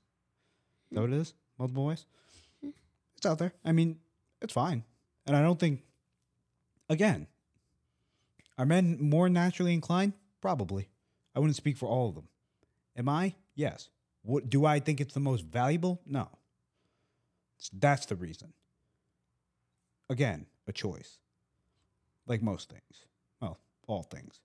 What 0.91 1.05
it 1.05 1.13
is? 1.13 1.33
Multiple 1.57 1.85
ways? 1.85 2.05
Hmm. 2.61 2.69
It's 3.17 3.25
out 3.25 3.37
there. 3.37 3.53
I 3.63 3.71
mean, 3.71 3.99
it's 4.41 4.53
fine. 4.53 4.83
And 5.25 5.35
I 5.35 5.41
don't 5.41 5.59
think, 5.59 5.81
again, 6.89 7.27
are 8.57 8.65
men 8.65 8.97
more 8.99 9.29
naturally 9.29 9.73
inclined? 9.73 10.13
Probably. 10.41 10.89
I 11.35 11.39
wouldn't 11.39 11.55
speak 11.55 11.77
for 11.77 11.87
all 11.87 12.09
of 12.09 12.15
them. 12.15 12.27
Am 12.97 13.07
I? 13.07 13.35
Yes. 13.55 13.89
What, 14.23 14.49
do 14.49 14.65
I 14.65 14.79
think 14.79 14.99
it's 14.99 15.13
the 15.13 15.19
most 15.19 15.45
valuable? 15.45 16.01
No. 16.05 16.29
That's 17.71 18.05
the 18.05 18.15
reason. 18.15 18.53
Again, 20.09 20.45
a 20.67 20.73
choice. 20.73 21.19
Like 22.27 22.41
most 22.41 22.69
things. 22.69 23.05
Well, 23.41 23.59
all 23.87 24.03
things. 24.03 24.39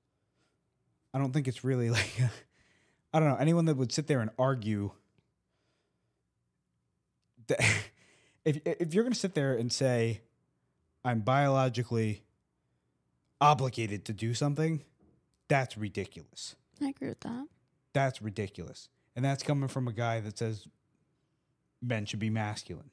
I 1.12 1.18
don't 1.18 1.32
think 1.32 1.48
it's 1.48 1.64
really 1.64 1.90
like, 1.98 2.12
I 3.12 3.20
don't 3.20 3.28
know, 3.28 3.36
anyone 3.36 3.64
that 3.66 3.76
would 3.76 3.92
sit 3.92 4.06
there 4.06 4.20
and 4.20 4.30
argue 4.38 4.90
if 8.44 8.60
if 8.64 8.94
you're 8.94 9.04
going 9.04 9.12
to 9.12 9.18
sit 9.18 9.34
there 9.34 9.54
and 9.56 9.72
say 9.72 10.20
I'm 11.04 11.20
biologically 11.20 12.22
obligated 13.40 14.04
to 14.06 14.12
do 14.12 14.34
something, 14.34 14.82
that's 15.48 15.76
ridiculous. 15.76 16.54
i 16.80 16.88
agree 16.88 17.08
with 17.08 17.20
that 17.20 17.46
That's 17.92 18.22
ridiculous. 18.22 18.88
And 19.16 19.24
that's 19.24 19.42
coming 19.42 19.68
from 19.68 19.86
a 19.86 19.92
guy 19.92 20.20
that 20.20 20.38
says 20.38 20.66
men 21.80 22.04
should 22.06 22.18
be 22.18 22.30
masculine. 22.30 22.90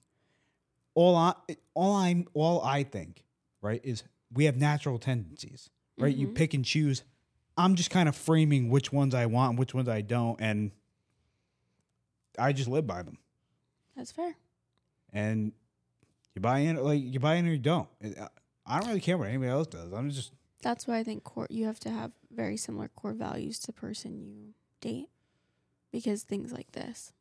All 0.93 1.15
I 1.15 1.33
all 1.73 1.95
I'm 1.95 2.27
all 2.33 2.61
I 2.63 2.83
think, 2.83 3.23
right, 3.61 3.81
is 3.83 4.03
we 4.33 4.45
have 4.45 4.57
natural 4.57 4.99
tendencies, 4.99 5.69
right? 5.97 6.15
You 6.15 6.27
Mhm. 6.27 6.35
pick 6.35 6.53
and 6.53 6.65
choose 6.65 7.03
I'm 7.57 7.75
just 7.75 7.89
kind 7.89 8.07
of 8.07 8.15
framing 8.15 8.69
which 8.69 8.91
ones 8.93 9.13
I 9.13 9.25
want 9.25 9.51
and 9.51 9.59
which 9.59 9.73
ones 9.73 9.87
I 9.89 10.01
don't, 10.01 10.39
and 10.41 10.71
I 12.39 12.53
just 12.53 12.69
live 12.69 12.87
by 12.87 13.03
them. 13.03 13.17
That's 13.95 14.11
fair. 14.11 14.35
And 15.13 15.51
you 16.35 16.41
buy 16.41 16.59
in, 16.59 16.77
like 16.77 17.01
you 17.03 17.19
buy 17.19 17.35
in 17.35 17.47
or 17.47 17.51
you 17.51 17.57
don't. 17.57 17.87
I 18.65 18.79
don't 18.79 18.87
really 18.87 19.01
care 19.01 19.17
what 19.17 19.27
anybody 19.27 19.49
else 19.49 19.67
does. 19.67 19.91
I'm 19.91 20.09
just 20.09 20.31
That's 20.61 20.87
why 20.87 20.97
I 20.97 21.03
think 21.03 21.23
core 21.23 21.47
you 21.49 21.65
have 21.65 21.79
to 21.81 21.89
have 21.89 22.11
very 22.33 22.57
similar 22.57 22.87
core 22.87 23.13
values 23.13 23.59
to 23.59 23.67
the 23.67 23.73
person 23.73 24.21
you 24.21 24.53
date. 24.79 25.09
Because 25.91 26.23
things 26.23 26.53
like 26.53 26.71
this. 26.71 27.11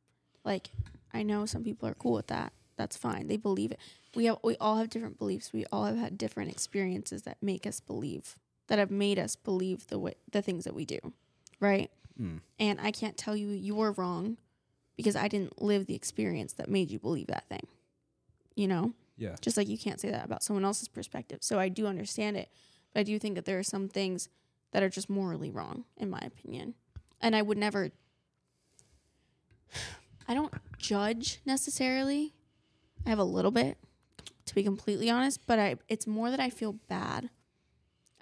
Like 0.44 0.70
I 1.12 1.22
know 1.22 1.46
some 1.46 1.64
people 1.64 1.88
are 1.88 1.94
cool 1.94 2.12
with 2.12 2.28
that. 2.28 2.52
That's 2.76 2.96
fine. 2.96 3.26
They 3.26 3.36
believe 3.36 3.72
it. 3.72 3.80
We 4.14 4.26
have 4.26 4.38
we 4.44 4.56
all 4.60 4.76
have 4.76 4.90
different 4.90 5.18
beliefs. 5.18 5.52
We 5.52 5.66
all 5.72 5.84
have 5.86 5.96
had 5.96 6.16
different 6.16 6.50
experiences 6.50 7.22
that 7.22 7.38
make 7.42 7.66
us 7.66 7.80
believe 7.80 8.36
that 8.68 8.78
have 8.78 8.90
made 8.90 9.18
us 9.18 9.34
believe 9.34 9.88
the 9.88 9.98
way 9.98 10.14
the 10.30 10.42
things 10.42 10.64
that 10.64 10.74
we 10.74 10.84
do. 10.84 11.00
Right? 11.58 11.90
Mm. 12.20 12.40
And 12.58 12.80
I 12.80 12.92
can't 12.92 13.16
tell 13.16 13.36
you 13.36 13.48
you 13.48 13.74
were 13.74 13.92
wrong 13.92 14.36
because 15.00 15.16
I 15.16 15.28
didn't 15.28 15.60
live 15.60 15.86
the 15.86 15.94
experience 15.94 16.52
that 16.54 16.68
made 16.68 16.90
you 16.90 16.98
believe 16.98 17.26
that 17.28 17.48
thing. 17.48 17.66
You 18.54 18.68
know? 18.68 18.92
yeah. 19.20 19.36
just 19.40 19.56
like 19.56 19.68
you 19.68 19.78
can't 19.78 20.00
say 20.00 20.10
that 20.10 20.24
about 20.24 20.42
someone 20.42 20.64
else's 20.64 20.88
perspective. 20.88 21.38
So 21.42 21.60
I 21.60 21.68
do 21.68 21.86
understand 21.86 22.36
it, 22.36 22.48
but 22.92 23.00
I 23.00 23.02
do 23.02 23.18
think 23.18 23.34
that 23.34 23.44
there 23.44 23.58
are 23.58 23.62
some 23.62 23.86
things 23.86 24.28
that 24.72 24.82
are 24.82 24.88
just 24.88 25.10
morally 25.10 25.50
wrong, 25.50 25.84
in 25.96 26.08
my 26.08 26.20
opinion. 26.20 26.74
And 27.20 27.36
I 27.36 27.42
would 27.42 27.58
never, 27.58 27.90
I 30.28 30.34
don't 30.34 30.54
judge 30.78 31.40
necessarily. 31.44 32.32
I 33.04 33.10
have 33.10 33.18
a 33.18 33.24
little 33.24 33.50
bit, 33.50 33.76
to 34.46 34.54
be 34.54 34.62
completely 34.62 35.10
honest, 35.10 35.46
but 35.46 35.58
I 35.58 35.76
it's 35.88 36.06
more 36.06 36.30
that 36.30 36.40
I 36.40 36.48
feel 36.48 36.72
bad. 36.88 37.28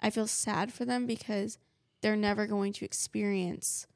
I 0.01 0.09
feel 0.09 0.27
sad 0.27 0.73
for 0.73 0.85
them 0.85 1.05
because 1.05 1.57
they're 2.01 2.15
never 2.15 2.45
going 2.45 2.73
to 2.73 2.85
experience 2.85 3.87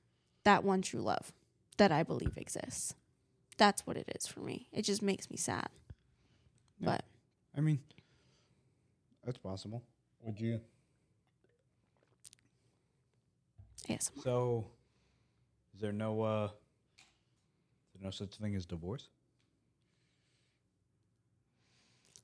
that 0.46 0.64
one 0.64 0.82
true 0.82 1.02
love 1.02 1.34
that 1.78 1.92
I 1.92 2.04
believe 2.04 2.38
exists. 2.38 2.96
That's 3.58 3.86
what 3.86 3.98
it 3.98 4.12
is 4.16 4.28
for 4.28 4.40
me. 4.40 4.68
It 4.72 4.84
just 4.84 5.02
makes 5.02 5.30
me 5.30 5.38
sad. 5.38 5.68
Yeah. 6.80 6.86
But 6.86 7.06
I 7.56 7.62
mean, 7.62 7.80
that's 9.24 9.38
possible. 9.38 9.84
Would 10.22 10.40
you? 10.40 10.60
Yes. 13.88 14.12
So, 14.24 14.66
is 15.76 15.82
there 15.82 15.92
no 15.92 16.22
uh, 16.22 16.46
is 16.46 18.00
there 18.00 18.06
no 18.06 18.12
such 18.12 18.36
thing 18.36 18.56
as 18.56 18.66
divorce? 18.66 19.10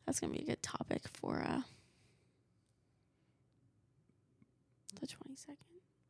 That's 0.06 0.20
gonna 0.20 0.34
be 0.34 0.40
a 0.40 0.46
good 0.46 0.64
topic 0.64 1.04
for 1.08 1.44
uh 1.48 1.62
the 5.00 5.08
twenty 5.08 5.36
second. 5.36 5.58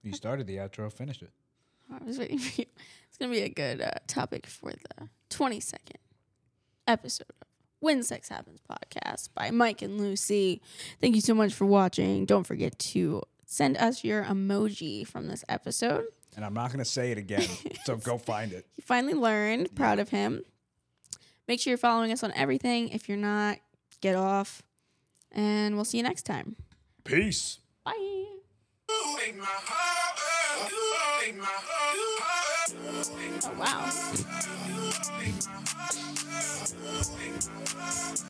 You 0.02 0.13
started 0.13 0.47
the 0.47 0.58
outro, 0.58 0.91
finished 0.91 1.21
it. 1.21 1.32
I 1.91 2.04
was 2.06 2.19
waiting 2.19 2.39
for 2.39 2.62
you. 2.62 2.67
It's 3.10 3.17
gonna 3.17 3.32
be 3.32 3.41
a 3.41 3.49
good 3.49 3.82
uh, 3.82 3.91
topic 4.08 4.45
for 4.45 4.71
the 4.71 5.10
twenty 5.30 5.60
second 5.60 5.97
episode 6.88 7.28
of 7.41 7.47
When 7.80 8.04
Sex 8.04 8.30
Happens 8.30 8.60
podcast 8.69 9.30
by 9.34 9.52
Mike 9.52 9.82
and 9.82 9.99
Lucy. 9.99 10.62
Thank 11.02 11.15
you 11.15 11.21
so 11.21 11.34
much 11.34 11.54
for 11.54 11.65
watching. 11.65 12.25
Don't 12.25 12.45
forget 12.45 12.78
to 12.80 13.23
send 13.45 13.78
us 13.78 14.04
your 14.04 14.23
emoji 14.23 15.06
from 15.06 15.28
this 15.28 15.43
episode. 15.49 16.06
And 16.36 16.45
I'm 16.45 16.54
not 16.54 16.71
gonna 16.71 16.86
say 16.86 17.12
it 17.12 17.17
again, 17.17 17.47
so 17.86 17.97
go 17.97 18.17
find 18.17 18.54
it. 18.54 18.65
He 18.75 18.82
finally 18.82 19.13
learned. 19.15 19.75
Proud 19.75 19.99
of 19.99 20.10
him. 20.10 20.43
Make 21.47 21.60
sure 21.60 21.71
you're 21.71 21.78
following 21.78 22.12
us 22.12 22.23
on 22.23 22.32
everything. 22.36 22.89
If 22.89 23.10
you're 23.10 23.17
not, 23.17 23.58
get 24.02 24.15
off. 24.15 24.62
And 25.32 25.75
we'll 25.75 25.86
see 25.86 25.97
you 25.97 26.04
next 26.04 26.23
time. 26.23 26.56
Peace. 27.04 27.60
Bye. 27.84 27.93
Take 29.17 29.36
my 29.36 29.41
my 29.41 29.45
heart, 29.47 30.19
wow. 30.71 31.19
take 31.21 31.38
my 31.38 31.45
heart, 31.45 31.79
Oh, 33.01 33.53
wow. 33.57 33.89